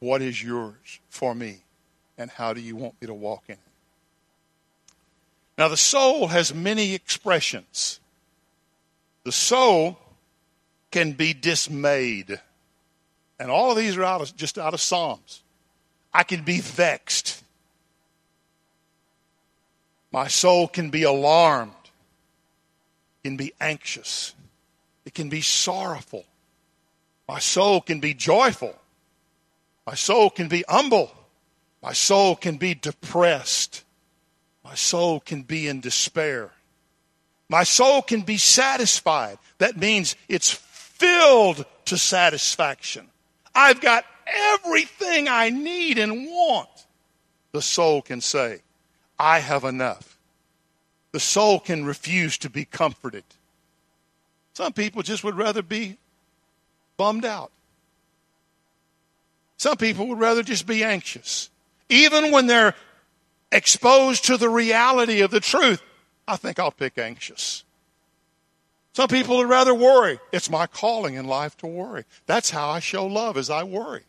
[0.00, 1.58] What is yours for me,
[2.18, 3.60] and how do you want me to walk in it?
[5.56, 8.00] Now, the soul has many expressions.
[9.22, 9.96] The soul
[10.90, 12.40] can be dismayed.
[13.38, 15.42] And all of these are out of, just out of Psalms.
[16.12, 17.42] I can be vexed.
[20.10, 21.72] My soul can be alarmed,
[23.22, 24.34] can be anxious,
[25.04, 26.24] it can be sorrowful.
[27.28, 28.74] My soul can be joyful.
[29.86, 31.12] My soul can be humble.
[31.82, 33.84] My soul can be depressed.
[34.64, 36.50] My soul can be in despair.
[37.48, 39.38] My soul can be satisfied.
[39.58, 43.08] That means it's filled to satisfaction.
[43.54, 46.68] I've got everything I need and want.
[47.52, 48.60] The soul can say,
[49.18, 50.18] I have enough.
[51.12, 53.24] The soul can refuse to be comforted.
[54.52, 55.96] Some people just would rather be
[56.96, 57.50] bummed out.
[59.56, 61.50] Some people would rather just be anxious.
[61.88, 62.74] Even when they're
[63.50, 65.82] exposed to the reality of the truth,
[66.26, 67.64] I think I'll pick anxious.
[68.92, 70.18] Some people would rather worry.
[70.32, 72.04] It's my calling in life to worry.
[72.26, 74.02] That's how I show love as I worry.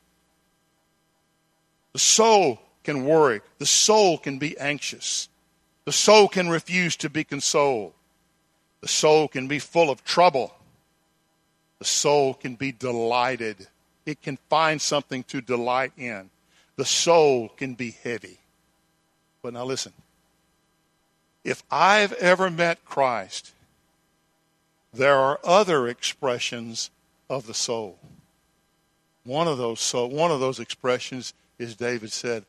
[1.93, 3.41] The soul can worry.
[3.57, 5.29] The soul can be anxious.
[5.85, 7.93] The soul can refuse to be consoled.
[8.81, 10.53] The soul can be full of trouble.
[11.79, 13.67] The soul can be delighted.
[14.05, 16.29] It can find something to delight in.
[16.75, 18.37] The soul can be heavy.
[19.41, 19.93] But now listen.
[21.43, 23.53] If I've ever met Christ,
[24.93, 26.89] there are other expressions
[27.29, 27.97] of the soul.
[29.23, 32.45] One of those soul, one of those expressions is David said,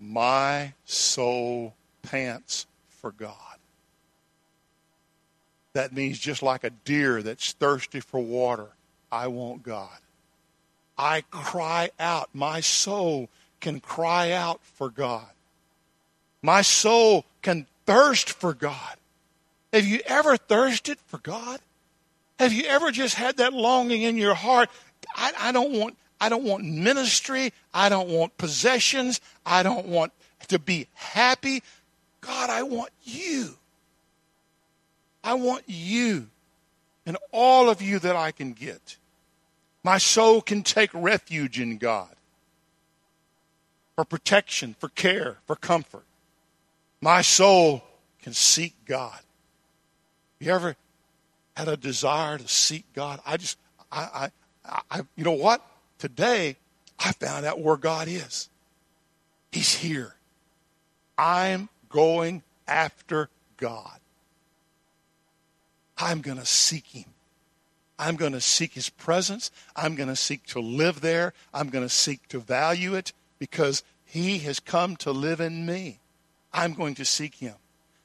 [0.00, 3.58] "My soul pants for God."
[5.74, 8.68] That means just like a deer that's thirsty for water,
[9.10, 9.98] I want God.
[10.96, 12.30] I cry out.
[12.32, 13.28] My soul
[13.60, 15.26] can cry out for God.
[16.42, 18.96] My soul can thirst for God.
[19.72, 21.58] Have you ever thirsted for God?
[22.38, 24.68] Have you ever just had that longing in your heart?
[25.16, 27.52] I, I don't want I don't want ministry.
[27.74, 29.20] I don't want possessions.
[29.44, 30.10] I don't want
[30.48, 31.62] to be happy.
[32.22, 33.56] God, I want you.
[35.22, 36.28] I want you
[37.04, 38.96] and all of you that I can get.
[39.82, 42.16] My soul can take refuge in God
[43.94, 46.06] for protection, for care, for comfort.
[47.02, 47.84] My soul
[48.22, 49.20] can seek God.
[50.40, 50.74] You ever
[51.54, 53.20] had a desire to seek God?
[53.26, 53.58] I just,
[53.92, 54.30] I,
[54.64, 55.60] I, I, you know what?
[56.04, 56.58] Today,
[56.98, 58.50] I found out where God is.
[59.50, 60.16] He's here.
[61.16, 64.00] I'm going after God.
[65.96, 67.06] I'm going to seek Him.
[67.98, 69.50] I'm going to seek His presence.
[69.74, 71.32] I'm going to seek to live there.
[71.54, 76.00] I'm going to seek to value it because He has come to live in me.
[76.52, 77.54] I'm going to seek Him.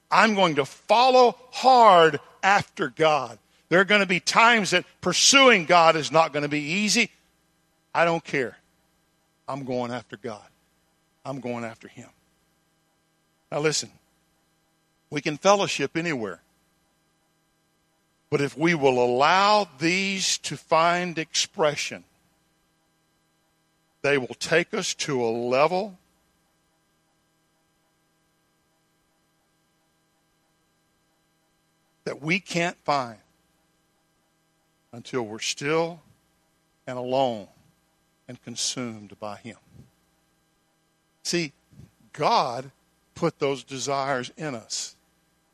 [0.09, 3.39] I'm going to follow hard after God.
[3.67, 7.11] There are going to be times that pursuing God is not going to be easy.
[7.93, 8.57] I don't care.
[9.47, 10.45] I'm going after God.
[11.25, 12.09] I'm going after Him.
[13.51, 13.89] Now, listen,
[15.09, 16.41] we can fellowship anywhere.
[18.29, 22.03] But if we will allow these to find expression,
[24.03, 25.97] they will take us to a level
[32.03, 33.17] that we can't find
[34.91, 36.01] until we're still
[36.85, 37.47] and alone
[38.29, 39.57] and consumed by Him.
[41.23, 41.51] See,
[42.13, 42.69] God
[43.15, 44.95] put those desires in us.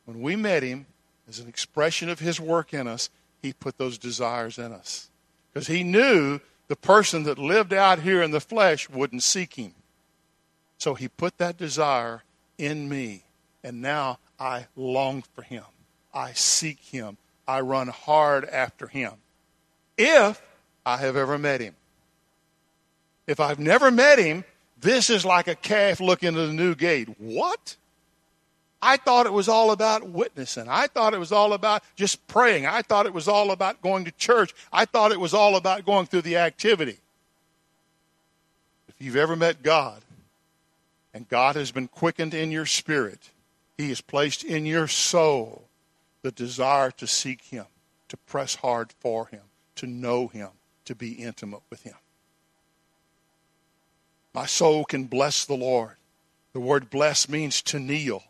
[0.04, 0.84] When we met Him,
[1.26, 3.08] as an expression of His work in us,
[3.40, 5.08] He put those desires in us.
[5.52, 9.72] Because He knew the person that lived out here in the flesh wouldn't seek Him.
[10.76, 12.24] So He put that desire
[12.58, 13.22] in me,
[13.64, 15.64] and now I long for Him.
[16.12, 17.16] I seek Him.
[17.48, 19.12] I run hard after Him.
[19.96, 20.42] If
[20.84, 21.74] I have ever met Him.
[23.26, 24.44] If I've never met Him,
[24.80, 27.08] this is like a calf looking at a new gate.
[27.18, 27.76] What?
[28.80, 30.68] I thought it was all about witnessing.
[30.68, 32.66] I thought it was all about just praying.
[32.66, 34.54] I thought it was all about going to church.
[34.72, 36.98] I thought it was all about going through the activity.
[38.88, 40.02] If you've ever met God
[41.12, 43.30] and God has been quickened in your spirit,
[43.76, 45.64] He has placed in your soul
[46.22, 47.66] the desire to seek Him,
[48.08, 49.42] to press hard for Him,
[49.76, 50.50] to know Him,
[50.84, 51.96] to be intimate with Him.
[54.36, 55.96] My soul can bless the Lord.
[56.52, 58.22] The word bless means to kneel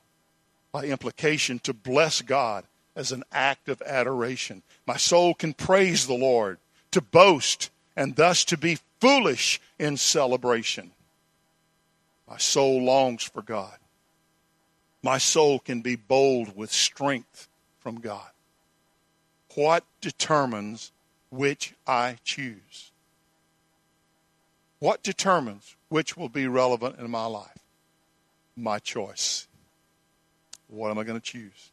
[0.71, 2.64] by implication, to bless God
[2.95, 4.62] as an act of adoration.
[4.87, 6.59] My soul can praise the Lord,
[6.92, 10.92] to boast, and thus to be foolish in celebration.
[12.31, 13.77] My soul longs for God.
[15.03, 17.49] my soul can be bold with strength
[17.81, 18.31] from God.
[19.57, 20.92] What determines
[21.31, 22.92] which I choose?
[24.79, 27.59] What determines which will be relevant in my life?
[28.57, 29.46] My choice.
[30.68, 31.70] What am I going to choose?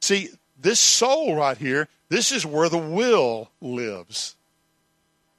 [0.00, 4.36] See, this soul right here, this is where the will lives.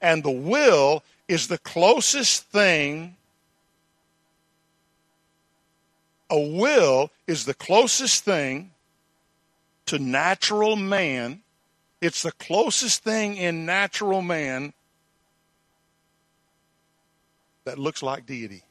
[0.00, 3.16] And the will is the closest thing.
[6.30, 8.72] A will is the closest thing
[9.86, 11.40] to natural man.
[12.00, 14.72] It's the closest thing in natural man
[17.66, 18.62] that looks like deity.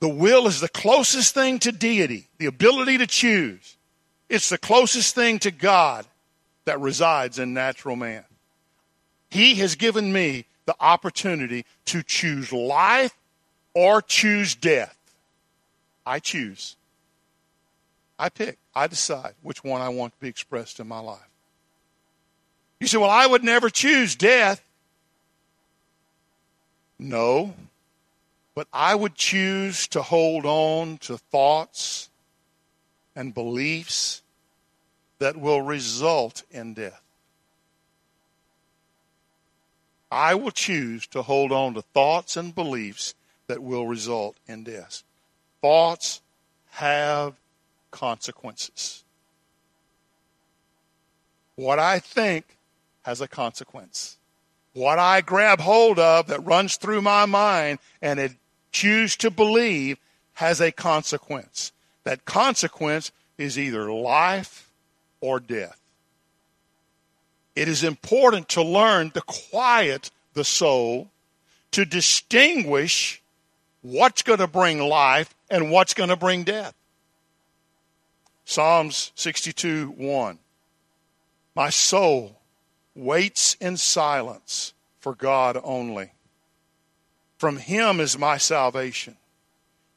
[0.00, 3.76] The will is the closest thing to deity, the ability to choose.
[4.28, 6.04] It's the closest thing to God
[6.66, 8.24] that resides in natural man.
[9.30, 13.16] He has given me the opportunity to choose life
[13.72, 14.96] or choose death.
[16.04, 16.76] I choose.
[18.18, 18.58] I pick.
[18.74, 21.20] I decide which one I want to be expressed in my life.
[22.80, 24.62] You say, well, I would never choose death.
[26.98, 27.54] No,
[28.54, 32.10] but I would choose to hold on to thoughts
[33.14, 34.22] and beliefs
[35.18, 37.02] that will result in death.
[40.10, 43.14] I will choose to hold on to thoughts and beliefs
[43.46, 45.02] that will result in death.
[45.60, 46.22] Thoughts
[46.70, 47.34] have
[47.90, 49.04] consequences.
[51.56, 52.56] What I think
[53.02, 54.17] has a consequence.
[54.78, 58.34] What I grab hold of that runs through my mind and it
[58.70, 59.98] choose to believe
[60.34, 61.72] has a consequence.
[62.04, 64.70] That consequence is either life
[65.20, 65.80] or death.
[67.56, 71.08] It is important to learn to quiet the soul,
[71.72, 73.20] to distinguish
[73.82, 76.74] what's going to bring life and what's going to bring death.
[78.44, 80.38] Psalms 62 1.
[81.56, 82.37] My soul
[82.98, 86.10] waits in silence for God only.
[87.38, 89.16] From him is my salvation.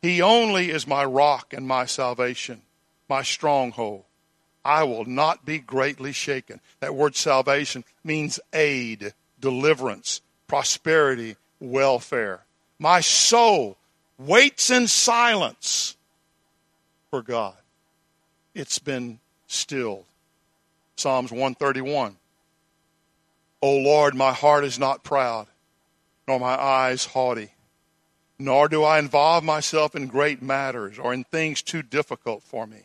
[0.02, 2.62] He only is my rock and my salvation,
[3.10, 4.04] my stronghold.
[4.64, 6.60] I will not be greatly shaken.
[6.80, 12.42] That word salvation means aid, deliverance, prosperity, welfare.
[12.78, 13.78] My soul
[14.20, 15.96] waits in silence
[17.10, 17.56] for God.
[18.54, 20.06] It's been stilled.
[20.96, 22.18] Psalms 131.
[23.62, 25.48] O Lord, my heart is not proud
[26.28, 27.50] nor my eyes haughty.
[28.40, 32.84] Nor do I involve myself in great matters or in things too difficult for me.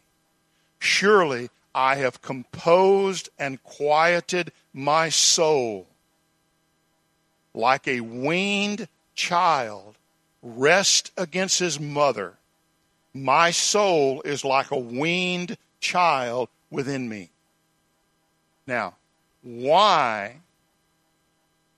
[0.79, 5.87] Surely I have composed and quieted my soul
[7.55, 9.97] like a weaned child
[10.43, 12.35] rest against his mother.
[13.15, 17.31] My soul is like a weaned child within me.
[18.67, 18.97] Now,
[19.43, 20.41] why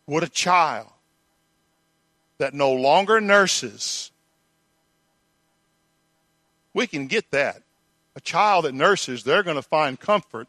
[0.09, 0.88] would a child
[2.38, 4.11] that no longer nurses.
[6.73, 7.62] We can get that.
[8.16, 10.49] A child that nurses, they're going to find comfort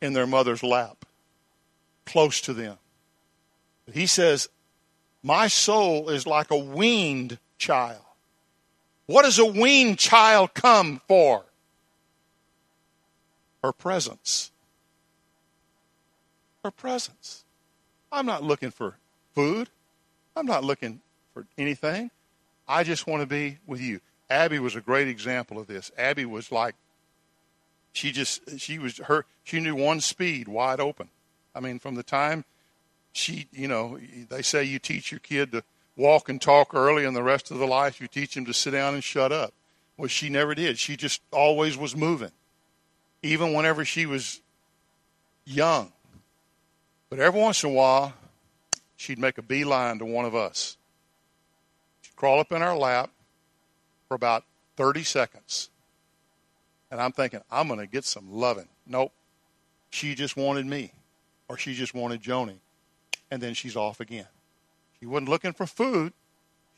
[0.00, 1.04] in their mother's lap,
[2.06, 2.78] close to them.
[3.84, 4.48] But he says,
[5.22, 8.00] My soul is like a weaned child.
[9.06, 11.44] What does a weaned child come for?
[13.62, 14.50] Her presence.
[16.64, 17.41] Her presence.
[18.12, 18.96] I'm not looking for
[19.34, 19.70] food.
[20.36, 21.00] I'm not looking
[21.32, 22.10] for anything.
[22.68, 24.00] I just want to be with you.
[24.30, 25.90] Abby was a great example of this.
[25.98, 26.74] Abby was like,
[27.92, 31.08] she just, she was her, she knew one speed wide open.
[31.54, 32.44] I mean, from the time
[33.12, 33.98] she, you know,
[34.28, 35.64] they say you teach your kid to
[35.96, 38.70] walk and talk early, and the rest of the life you teach him to sit
[38.70, 39.52] down and shut up.
[39.98, 40.78] Well, she never did.
[40.78, 42.32] She just always was moving,
[43.22, 44.40] even whenever she was
[45.44, 45.92] young.
[47.12, 48.14] But every once in a while,
[48.96, 50.78] she'd make a beeline to one of us.
[52.00, 53.10] She'd crawl up in our lap
[54.08, 54.44] for about
[54.78, 55.68] 30 seconds.
[56.90, 58.68] And I'm thinking, I'm going to get some loving.
[58.86, 59.12] Nope.
[59.90, 60.94] She just wanted me,
[61.48, 62.60] or she just wanted Joni.
[63.30, 64.28] And then she's off again.
[64.98, 66.14] She wasn't looking for food.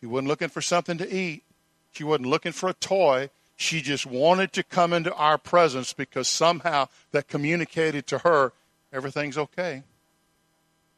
[0.01, 1.45] She wasn't looking for something to eat.
[1.93, 3.31] She wasn't looking for a toy.
[3.55, 8.53] She just wanted to come into our presence because somehow that communicated to her
[8.93, 9.85] everything's okay.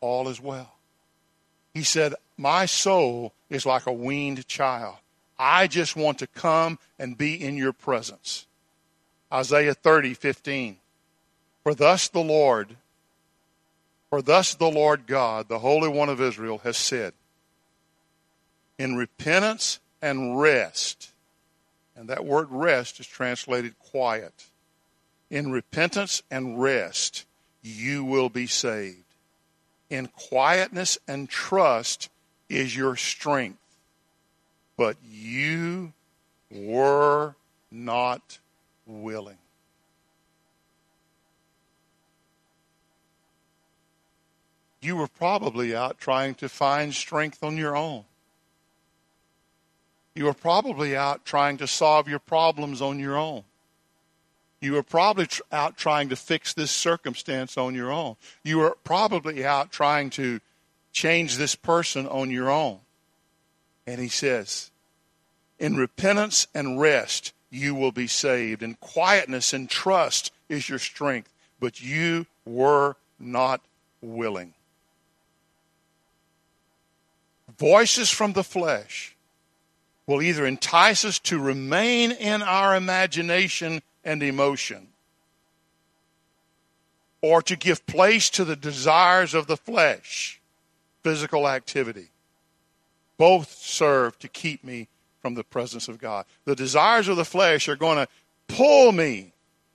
[0.00, 0.72] All is well.
[1.74, 4.96] He said, My soul is like a weaned child.
[5.38, 8.46] I just want to come and be in your presence.
[9.32, 10.76] Isaiah 30, 15.
[11.62, 12.76] For thus the Lord,
[14.08, 17.12] for thus the Lord God, the Holy One of Israel, has said,
[18.78, 21.10] In repentance and rest
[21.96, 24.44] And that word rest is translated quiet.
[25.30, 27.24] In repentance and rest,
[27.62, 29.05] you will be saved.
[29.88, 32.08] In quietness and trust
[32.48, 33.58] is your strength.
[34.76, 35.92] But you
[36.50, 37.34] were
[37.70, 38.38] not
[38.86, 39.38] willing.
[44.80, 48.04] You were probably out trying to find strength on your own.
[50.14, 53.44] You were probably out trying to solve your problems on your own.
[54.60, 58.16] You were probably tr- out trying to fix this circumstance on your own.
[58.42, 60.40] You were probably out trying to
[60.92, 62.78] change this person on your own.
[63.86, 64.70] And he says,
[65.58, 68.62] In repentance and rest, you will be saved.
[68.62, 71.32] In quietness and trust is your strength.
[71.60, 73.60] But you were not
[74.00, 74.54] willing.
[77.58, 79.14] Voices from the flesh
[80.06, 84.88] will either entice us to remain in our imagination and emotion
[87.20, 90.40] or to give place to the desires of the flesh,
[91.02, 92.08] physical activity.
[93.18, 94.88] Both serve to keep me
[95.20, 96.24] from the presence of God.
[96.44, 98.08] The desires of the flesh are going to
[98.46, 99.32] pull me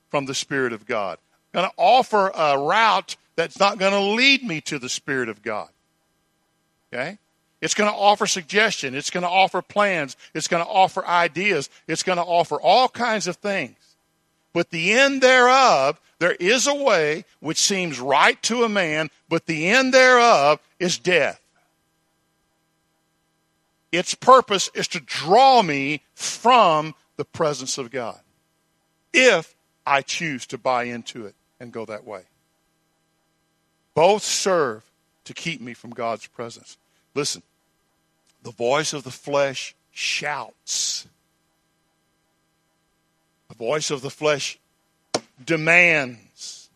[0.10, 1.18] from the Spirit of God,
[1.52, 5.42] going to offer a route that's not going to lead me to the Spirit of
[5.42, 5.70] God.
[6.94, 7.18] Okay?
[7.60, 8.96] It's going to offer suggestion.
[8.96, 10.16] It's going to offer plans.
[10.34, 11.70] It's going to offer ideas.
[11.88, 13.76] It's going to offer all kinds of things.
[14.54, 19.46] But the end thereof, there is a way which seems right to a man, but
[19.46, 21.42] the end thereof is death.
[23.92, 28.20] Its purpose is to draw me from the presence of God.
[29.14, 32.24] If I choose to buy into it and go that way.
[33.94, 34.84] Both serve
[35.26, 36.78] to keep me from God's presence.
[37.14, 37.44] Listen,
[38.44, 41.08] the voice of the flesh shouts.
[43.52, 44.58] The voice of the flesh
[45.44, 46.70] demands.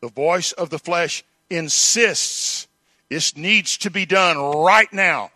[0.00, 2.66] The voice of the flesh insists.
[3.08, 5.30] This needs to be done right now.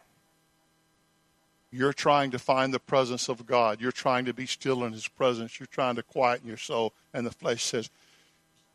[1.70, 3.80] You're trying to find the presence of God.
[3.80, 5.60] You're trying to be still in His presence.
[5.60, 6.92] You're trying to quieten your soul.
[7.14, 7.88] And the flesh says,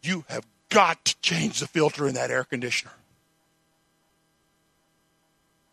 [0.02, 2.94] You have got to change the filter in that air conditioner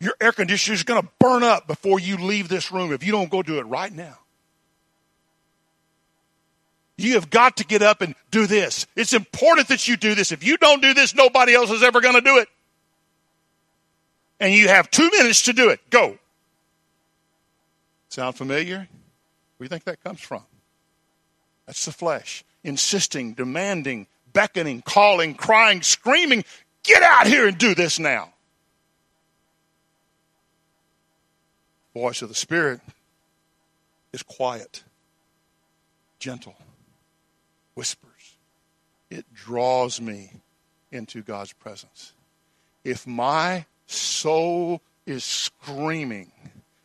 [0.01, 3.13] your air conditioner is going to burn up before you leave this room if you
[3.13, 4.19] don't go do it right now.
[6.97, 8.87] You have got to get up and do this.
[8.95, 10.31] It's important that you do this.
[10.31, 12.47] If you don't do this, nobody else is ever going to do it.
[14.39, 15.79] And you have two minutes to do it.
[15.89, 16.17] Go.
[18.09, 18.77] Sound familiar?
[18.77, 18.87] Where
[19.59, 20.43] do you think that comes from?
[21.65, 22.43] That's the flesh.
[22.63, 26.45] Insisting, demanding, beckoning, calling, crying, screaming,
[26.83, 28.31] get out here and do this now.
[31.95, 32.81] voice of the Spirit
[34.11, 34.83] is quiet,
[36.19, 36.55] gentle,
[37.75, 38.37] whispers.
[39.09, 40.31] It draws me
[40.91, 42.13] into God's presence.
[42.83, 46.31] If my soul is screaming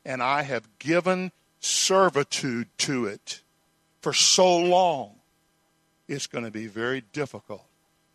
[0.05, 3.41] and I have given servitude to it
[4.01, 5.15] for so long,
[6.09, 7.65] it's going to be very difficult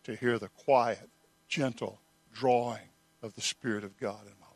[0.04, 1.10] to hear the quiet,
[1.48, 2.00] gentle
[2.34, 2.90] drawing
[3.24, 4.56] of the Spirit of God in my life.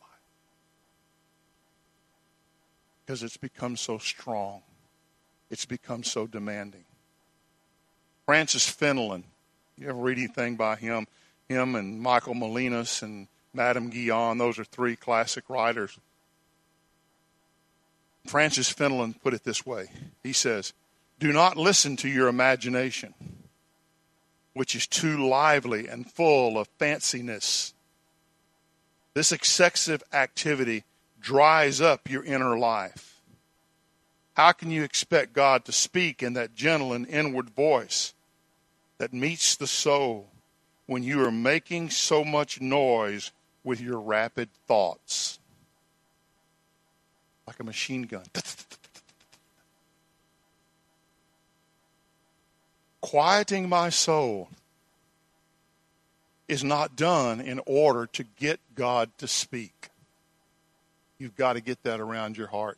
[3.09, 4.61] because it's become so strong.
[5.49, 6.83] It's become so demanding.
[8.29, 9.23] Francis Fenelon,
[9.75, 11.07] you ever read anything by him?
[11.47, 15.97] Him and Michael Molinos and Madame Guyon, those are three classic writers.
[18.27, 19.87] Francis Fenelon put it this way
[20.21, 20.73] He says,
[21.19, 23.15] Do not listen to your imagination,
[24.53, 27.73] which is too lively and full of fanciness.
[29.15, 30.83] This excessive activity
[31.19, 33.21] dries up your inner life.
[34.35, 38.13] How can you expect God to speak in that gentle and inward voice
[38.99, 40.29] that meets the soul
[40.85, 43.31] when you are making so much noise
[43.63, 45.39] with your rapid thoughts?
[47.47, 48.25] Like a machine gun.
[53.01, 54.49] Quieting my soul
[56.47, 59.89] is not done in order to get God to speak.
[61.17, 62.77] You've got to get that around your heart.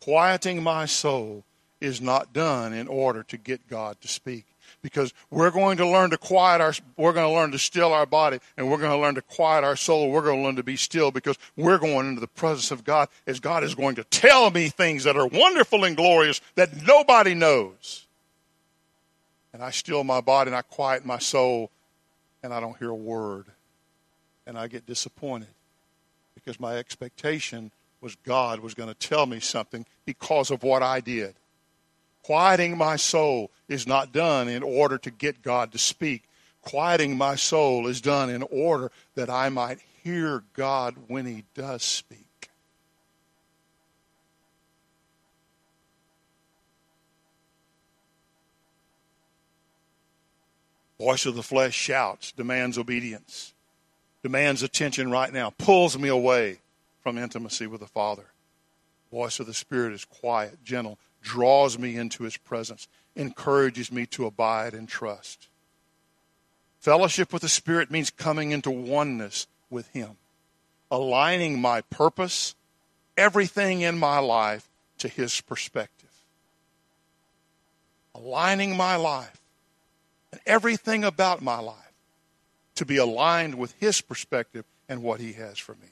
[0.00, 1.44] Quieting my soul
[1.80, 4.44] is not done in order to get God to speak.
[4.84, 8.04] Because we're going to learn to quiet our, we're going to learn to still our
[8.04, 10.10] body, and we're going to learn to quiet our soul.
[10.10, 13.08] We're going to learn to be still because we're going into the presence of God
[13.26, 17.32] as God is going to tell me things that are wonderful and glorious that nobody
[17.32, 18.04] knows.
[19.54, 21.70] And I still my body and I quiet my soul,
[22.42, 23.46] and I don't hear a word,
[24.46, 25.48] and I get disappointed
[26.34, 27.70] because my expectation
[28.02, 31.34] was God was going to tell me something because of what I did.
[32.24, 36.22] Quieting my soul is not done in order to get God to speak.
[36.62, 41.82] Quieting my soul is done in order that I might hear God when He does
[41.82, 42.48] speak.
[50.98, 53.52] Voice of the flesh shouts, demands obedience,
[54.22, 56.60] demands attention right now, pulls me away
[57.02, 58.24] from intimacy with the Father.
[59.10, 64.26] Voice of the Spirit is quiet, gentle, draws me into His presence, encourages me to
[64.26, 65.48] abide and trust.
[66.78, 70.16] Fellowship with the Spirit means coming into oneness with Him,
[70.90, 72.54] aligning my purpose,
[73.16, 74.68] everything in my life,
[74.98, 76.10] to His perspective.
[78.14, 79.40] Aligning my life
[80.30, 81.78] and everything about my life
[82.76, 85.88] to be aligned with His perspective and what He has for me.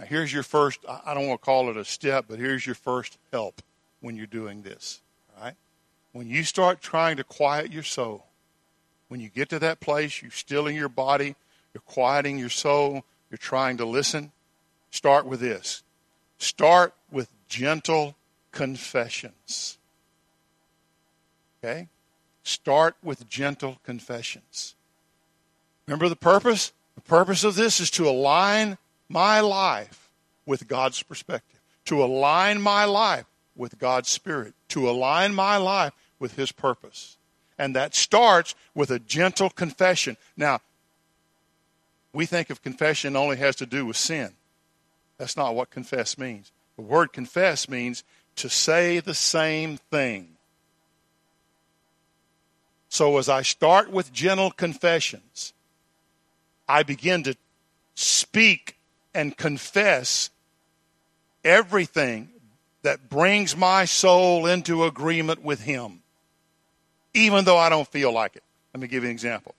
[0.00, 2.74] Now, here's your first, I don't want to call it a step, but here's your
[2.74, 3.60] first help
[4.00, 5.02] when you're doing this.
[5.38, 5.54] Right?
[6.12, 8.24] When you start trying to quiet your soul,
[9.08, 11.36] when you get to that place, you're stilling your body,
[11.74, 14.32] you're quieting your soul, you're trying to listen,
[14.90, 15.82] start with this.
[16.38, 18.14] Start with gentle
[18.52, 19.76] confessions.
[21.62, 21.88] Okay?
[22.42, 24.74] Start with gentle confessions.
[25.86, 26.72] Remember the purpose?
[26.94, 28.78] The purpose of this is to align
[29.10, 30.08] my life
[30.46, 36.36] with God's perspective, to align my life with God's Spirit, to align my life with
[36.36, 37.18] His purpose.
[37.58, 40.16] And that starts with a gentle confession.
[40.36, 40.60] Now,
[42.12, 44.30] we think of confession only has to do with sin.
[45.18, 46.50] That's not what confess means.
[46.76, 48.02] The word confess means
[48.36, 50.36] to say the same thing.
[52.88, 55.52] So as I start with gentle confessions,
[56.68, 57.36] I begin to
[57.94, 58.76] speak
[59.14, 60.30] and confess
[61.44, 62.28] everything
[62.82, 66.00] that brings my soul into agreement with Him,
[67.14, 68.42] even though I don't feel like it.
[68.74, 69.54] Let me give you an example.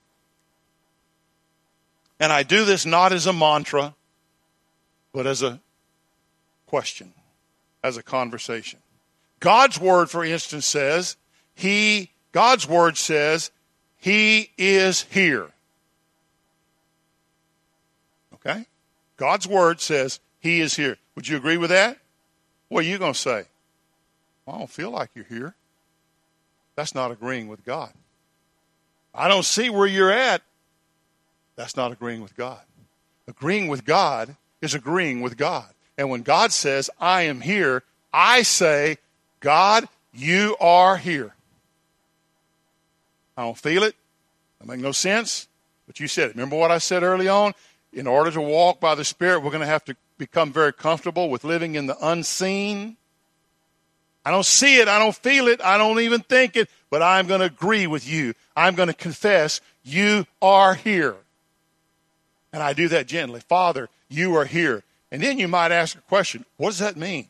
[2.20, 3.96] And I do this not as a mantra,
[5.12, 5.60] but as a
[6.68, 7.12] question,
[7.84, 8.80] as a conversation.
[9.40, 11.18] God's word, for instance, says,
[11.56, 13.52] He, God's word says,
[13.98, 15.50] He is here.
[18.36, 18.66] Okay?
[19.22, 20.98] God's word says he is here.
[21.14, 22.00] Would you agree with that?
[22.70, 23.44] What are you going to say?
[24.44, 25.54] Well, I don't feel like you're here.
[26.76, 27.92] That's not agreeing with God.
[29.14, 30.42] I don't see where you're at.
[31.56, 32.62] That's not agreeing with God.
[33.28, 35.70] Agreeing with God is agreeing with God.
[36.00, 38.98] And when God says, I am here, I say,
[39.40, 41.36] God, you are here.
[43.38, 43.96] I don't feel it.
[44.58, 45.48] That make no sense.
[45.86, 46.36] But you said it.
[46.36, 47.54] Remember what I said early on?
[47.94, 51.30] In order to walk by the Spirit, we're going to have to become very comfortable
[51.30, 52.98] with living in the unseen.
[54.24, 54.88] I don't see it.
[54.88, 55.62] I don't feel it.
[55.62, 58.34] I don't even think it, but I'm going to agree with you.
[58.56, 61.16] I'm going to confess you are here.
[62.54, 63.40] And I do that gently.
[63.42, 64.84] Father, you are here.
[65.12, 67.28] And then you might ask a question what does that mean?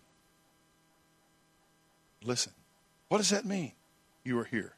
[2.24, 2.52] Listen,
[3.08, 3.72] what does that mean?
[4.24, 4.74] You are here.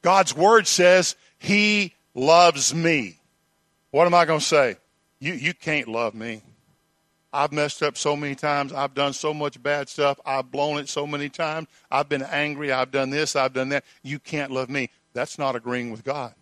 [0.00, 3.18] God's word says he loves me.
[3.92, 4.76] What am I going to say?
[5.20, 6.42] You, you can't love me.
[7.32, 8.72] I've messed up so many times.
[8.72, 10.18] I've done so much bad stuff.
[10.26, 11.68] I've blown it so many times.
[11.90, 12.72] I've been angry.
[12.72, 13.36] I've done this.
[13.36, 13.84] I've done that.
[14.02, 14.90] You can't love me.
[15.12, 16.34] That's not agreeing with God.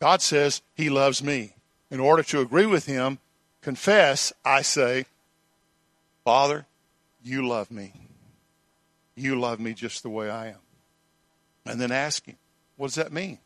[0.00, 1.54] God says He loves me.
[1.90, 3.18] In order to agree with Him,
[3.60, 5.06] confess, I say,
[6.24, 6.66] Father,
[7.22, 7.92] you love me.
[9.14, 10.60] You love me just the way I am.
[11.66, 12.36] And then ask Him,
[12.76, 13.38] what does that mean?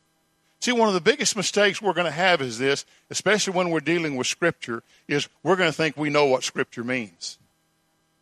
[0.65, 3.81] See, one of the biggest mistakes we're going to have is this, especially when we're
[3.81, 7.37] dealing with Scripture, is we're going to think we know what Scripture means.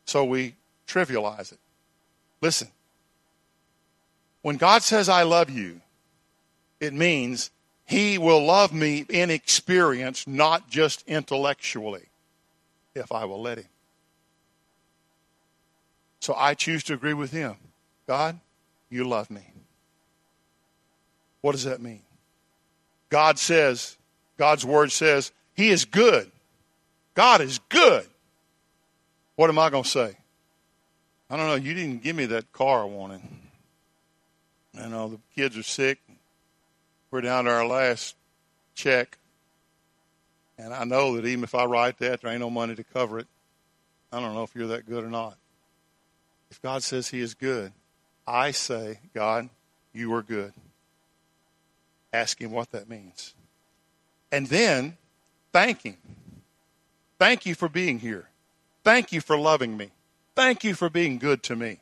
[0.06, 0.56] So we
[0.88, 1.60] trivialize it.
[2.40, 2.66] Listen,
[4.42, 5.82] when God says, I love you,
[6.80, 7.52] it means
[7.86, 12.06] He will love me in experience, not just intellectually,
[12.96, 13.68] if I will let Him.
[16.18, 17.54] So I choose to agree with Him.
[18.08, 18.40] God,
[18.90, 19.42] you love me.
[21.40, 22.02] What does that mean?
[23.12, 23.98] God says,
[24.38, 26.32] God's word says, He is good.
[27.12, 28.06] God is good.
[29.36, 30.16] What am I going to say?
[31.28, 31.56] I don't know.
[31.56, 33.20] You didn't give me that car I wanted.
[34.72, 35.98] You know, the kids are sick.
[37.10, 38.16] We're down to our last
[38.74, 39.18] check.
[40.56, 43.18] And I know that even if I write that, there ain't no money to cover
[43.18, 43.26] it.
[44.10, 45.36] I don't know if you're that good or not.
[46.50, 47.72] If God says He is good,
[48.26, 49.50] I say, God,
[49.92, 50.54] you are good.
[52.12, 53.34] Ask him what that means.
[54.30, 54.96] And then
[55.52, 55.96] thank him.
[57.18, 58.28] Thank you for being here.
[58.84, 59.90] Thank you for loving me.
[60.34, 61.78] Thank you for being good to me.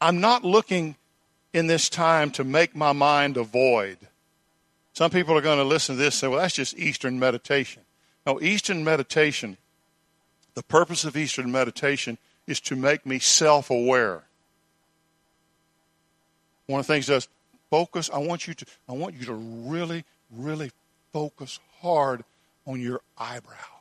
[0.00, 0.96] I'm not looking
[1.52, 3.98] in this time to make my mind a void.
[4.94, 7.82] Some people are going to listen to this and say, well, that's just Eastern meditation.
[8.26, 9.56] No, Eastern meditation,
[10.54, 14.22] the purpose of Eastern meditation is to make me self aware.
[16.66, 17.28] One of the things does
[17.72, 20.70] focus, I want you to I want you to really, really
[21.10, 22.22] focus hard
[22.66, 23.80] on your eyebrow.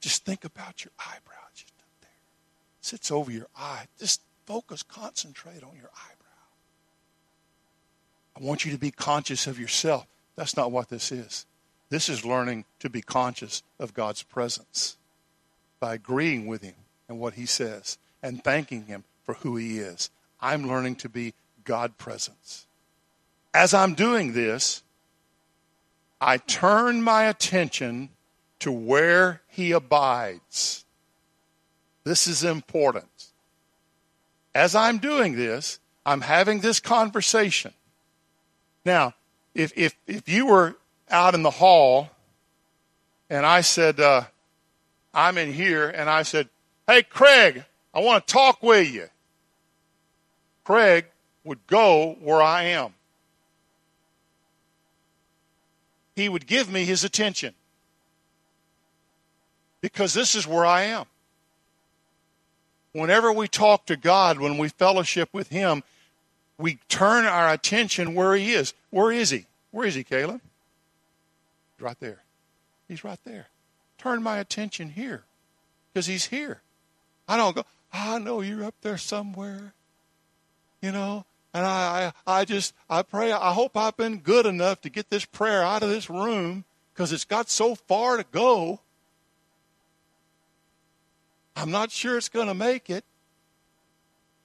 [0.00, 1.42] Just think about your eyebrow.
[1.54, 2.10] Just up there.
[2.82, 3.86] Sits over your eye.
[3.98, 6.44] Just focus, concentrate on your eyebrow.
[8.36, 10.06] I want you to be conscious of yourself.
[10.36, 11.46] That's not what this is.
[11.88, 14.98] This is learning to be conscious of God's presence
[15.80, 16.74] by agreeing with Him
[17.08, 20.10] and what He says and thanking Him for who He is.
[20.38, 21.32] I'm learning to be
[21.66, 22.66] God presence.
[23.52, 24.82] As I'm doing this,
[26.20, 28.08] I turn my attention
[28.60, 30.86] to where He abides.
[32.04, 33.26] This is important.
[34.54, 37.74] As I'm doing this, I'm having this conversation.
[38.84, 39.14] Now,
[39.54, 40.76] if, if, if you were
[41.10, 42.10] out in the hall
[43.28, 44.22] and I said, uh,
[45.12, 46.48] I'm in here, and I said,
[46.86, 49.08] Hey, Craig, I want to talk with you.
[50.62, 51.06] Craig
[51.46, 52.94] would go where I am.
[56.14, 57.54] He would give me his attention
[59.80, 61.06] because this is where I am.
[62.92, 65.82] Whenever we talk to God, when we fellowship with Him,
[66.58, 68.72] we turn our attention where He is.
[68.90, 69.44] Where is He?
[69.70, 70.40] Where is He, Caleb?
[71.78, 72.22] Right there.
[72.88, 73.48] He's right there.
[73.98, 75.24] Turn my attention here
[75.92, 76.62] because He's here.
[77.28, 79.74] I don't go, I know you're up there somewhere,
[80.80, 81.26] you know,
[81.56, 85.08] and I, I, I just, I pray, I hope I've been good enough to get
[85.08, 88.80] this prayer out of this room because it's got so far to go.
[91.56, 93.06] I'm not sure it's going to make it.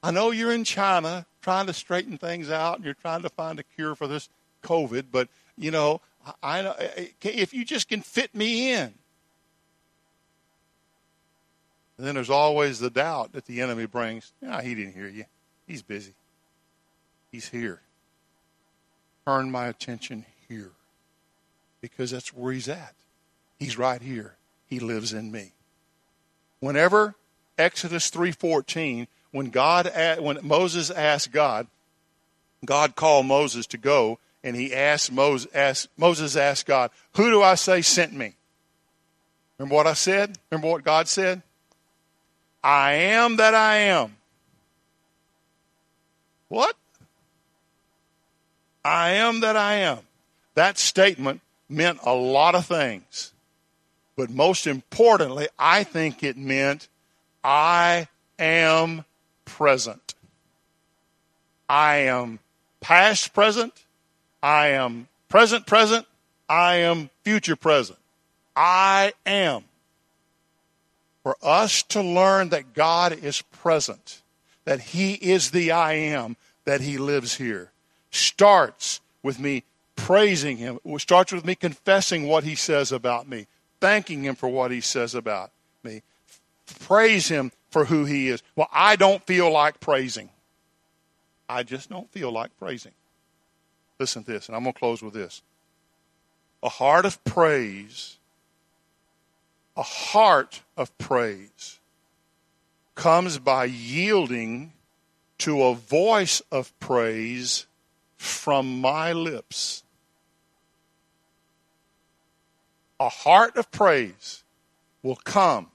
[0.02, 3.60] I know you're in China trying to straighten things out and you're trying to find
[3.60, 4.30] a cure for this
[4.64, 6.00] COVID, but you know,
[6.42, 8.94] I, I eh, eh, if you just can fit me in.
[11.98, 14.32] And then there's always the doubt that the enemy brings.
[14.42, 15.26] Yeah, he didn't hear you.
[15.68, 16.14] He's busy.
[17.32, 17.82] He's here.
[19.26, 20.72] Turn my attention here.
[21.80, 22.94] Because that's where he's at.
[23.58, 24.36] He's right here.
[24.68, 25.52] He lives in me.
[26.60, 27.16] Whenever
[27.58, 31.68] Exodus 3:14, when God when Moses asked God,
[32.66, 37.42] God called Moses to go, and he asked Moses, asked, Moses asked God, Who do
[37.42, 38.34] I say sent me?
[39.58, 40.38] Remember what I said?
[40.50, 41.42] Remember what God said?
[42.64, 44.16] I am that I am.
[46.48, 46.76] What?
[48.84, 50.00] I am that I am.
[50.56, 53.34] That statement meant a lot of things.
[54.16, 56.88] But most importantly, I think it meant
[57.44, 58.08] I
[58.38, 59.06] am
[59.46, 60.16] present.
[61.70, 62.40] I am
[62.82, 63.74] past present.
[64.44, 66.06] I am present present.
[66.50, 67.98] I am future present.
[68.56, 69.64] I am
[71.24, 74.22] for us to learn that God is present,
[74.66, 77.71] that He is the I am, that He lives here,
[78.12, 79.64] starts with me
[79.96, 80.80] praising Him.
[80.84, 83.48] It starts with me confessing what He says about me,
[83.80, 85.52] thanking Him for what He says about
[85.84, 86.02] me,
[86.82, 88.44] praise Him for who He is.
[88.56, 90.30] Well, I don't feel like praising.
[91.50, 92.94] I just don't feel like praising.
[94.00, 95.42] Listen to this, and I'm going to close with this.
[96.64, 98.18] A heart of praise
[99.76, 101.80] a heart of praise
[102.96, 104.74] comes by yielding
[105.40, 107.66] to a voice of praise
[108.22, 109.82] from my lips.
[113.00, 114.44] A heart of praise
[115.02, 115.72] will come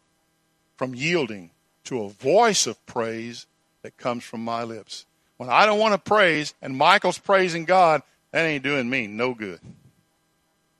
[0.76, 1.50] from yielding
[1.84, 3.46] to a voice of praise
[3.82, 5.06] that comes from my lips.
[5.38, 9.34] When I don't want to praise and Michael's praising God, that ain't doing me no
[9.34, 9.58] good.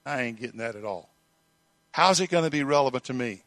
[0.05, 1.09] I ain't getting that at all.
[1.91, 3.43] How's it going to be relevant to me?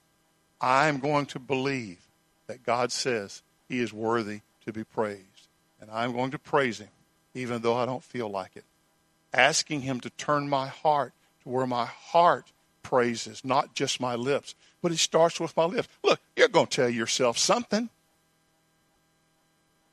[0.59, 1.99] I'm going to believe
[2.47, 5.47] that God says He is worthy to be praised.
[5.79, 6.89] And I'm going to praise Him
[7.33, 8.65] even though I don't feel like it.
[9.33, 11.13] Asking Him to turn my heart
[11.43, 12.51] to where my heart
[12.83, 14.55] praises, not just my lips.
[14.81, 15.87] But it starts with my lips.
[16.03, 17.89] Look, you're going to tell yourself something.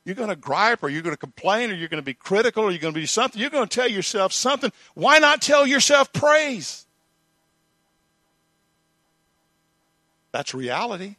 [0.04, 2.64] You're going to gripe or you're going to complain or you're going to be critical
[2.64, 3.40] or you're going to be something.
[3.40, 4.70] You're going to tell yourself something.
[4.94, 6.86] Why not tell yourself praise?
[10.30, 11.16] That's reality.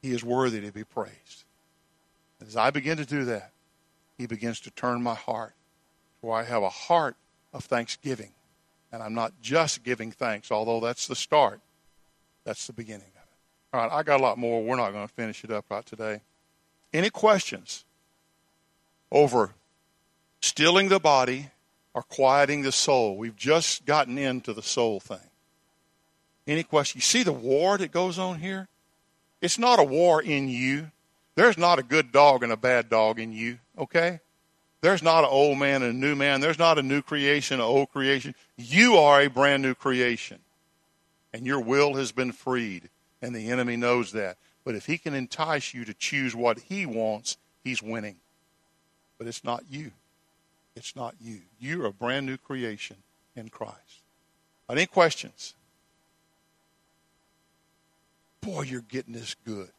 [0.00, 1.44] He is worthy to be praised.
[2.46, 3.51] As I begin to do that,
[4.22, 5.52] He begins to turn my heart
[6.20, 7.16] where I have a heart
[7.52, 8.30] of thanksgiving
[8.92, 11.60] And I'm not just giving thanks, although that's the start.
[12.44, 13.74] That's the beginning of it.
[13.76, 14.62] All right, I got a lot more.
[14.62, 16.20] We're not going to finish it up right today.
[16.92, 17.84] Any questions
[19.10, 19.54] over
[20.40, 21.50] stilling the body
[21.92, 23.16] or quieting the soul?
[23.16, 25.18] We've just gotten into the soul thing.
[26.46, 26.98] Any question?
[26.98, 28.68] You see the war that goes on here?
[29.40, 30.92] It's not a war in you.
[31.34, 34.20] There's not a good dog and a bad dog in you, okay?
[34.80, 36.40] There's not an old man and a new man.
[36.40, 38.34] There's not a new creation, an old creation.
[38.56, 40.40] You are a brand new creation.
[41.32, 42.90] And your will has been freed.
[43.22, 44.38] And the enemy knows that.
[44.64, 48.16] But if he can entice you to choose what he wants, he's winning.
[49.18, 49.92] But it's not you.
[50.74, 51.40] It's not you.
[51.60, 52.96] You're a brand new creation
[53.36, 54.02] in Christ.
[54.68, 55.54] Any questions?
[58.40, 59.70] Boy, you're getting this good.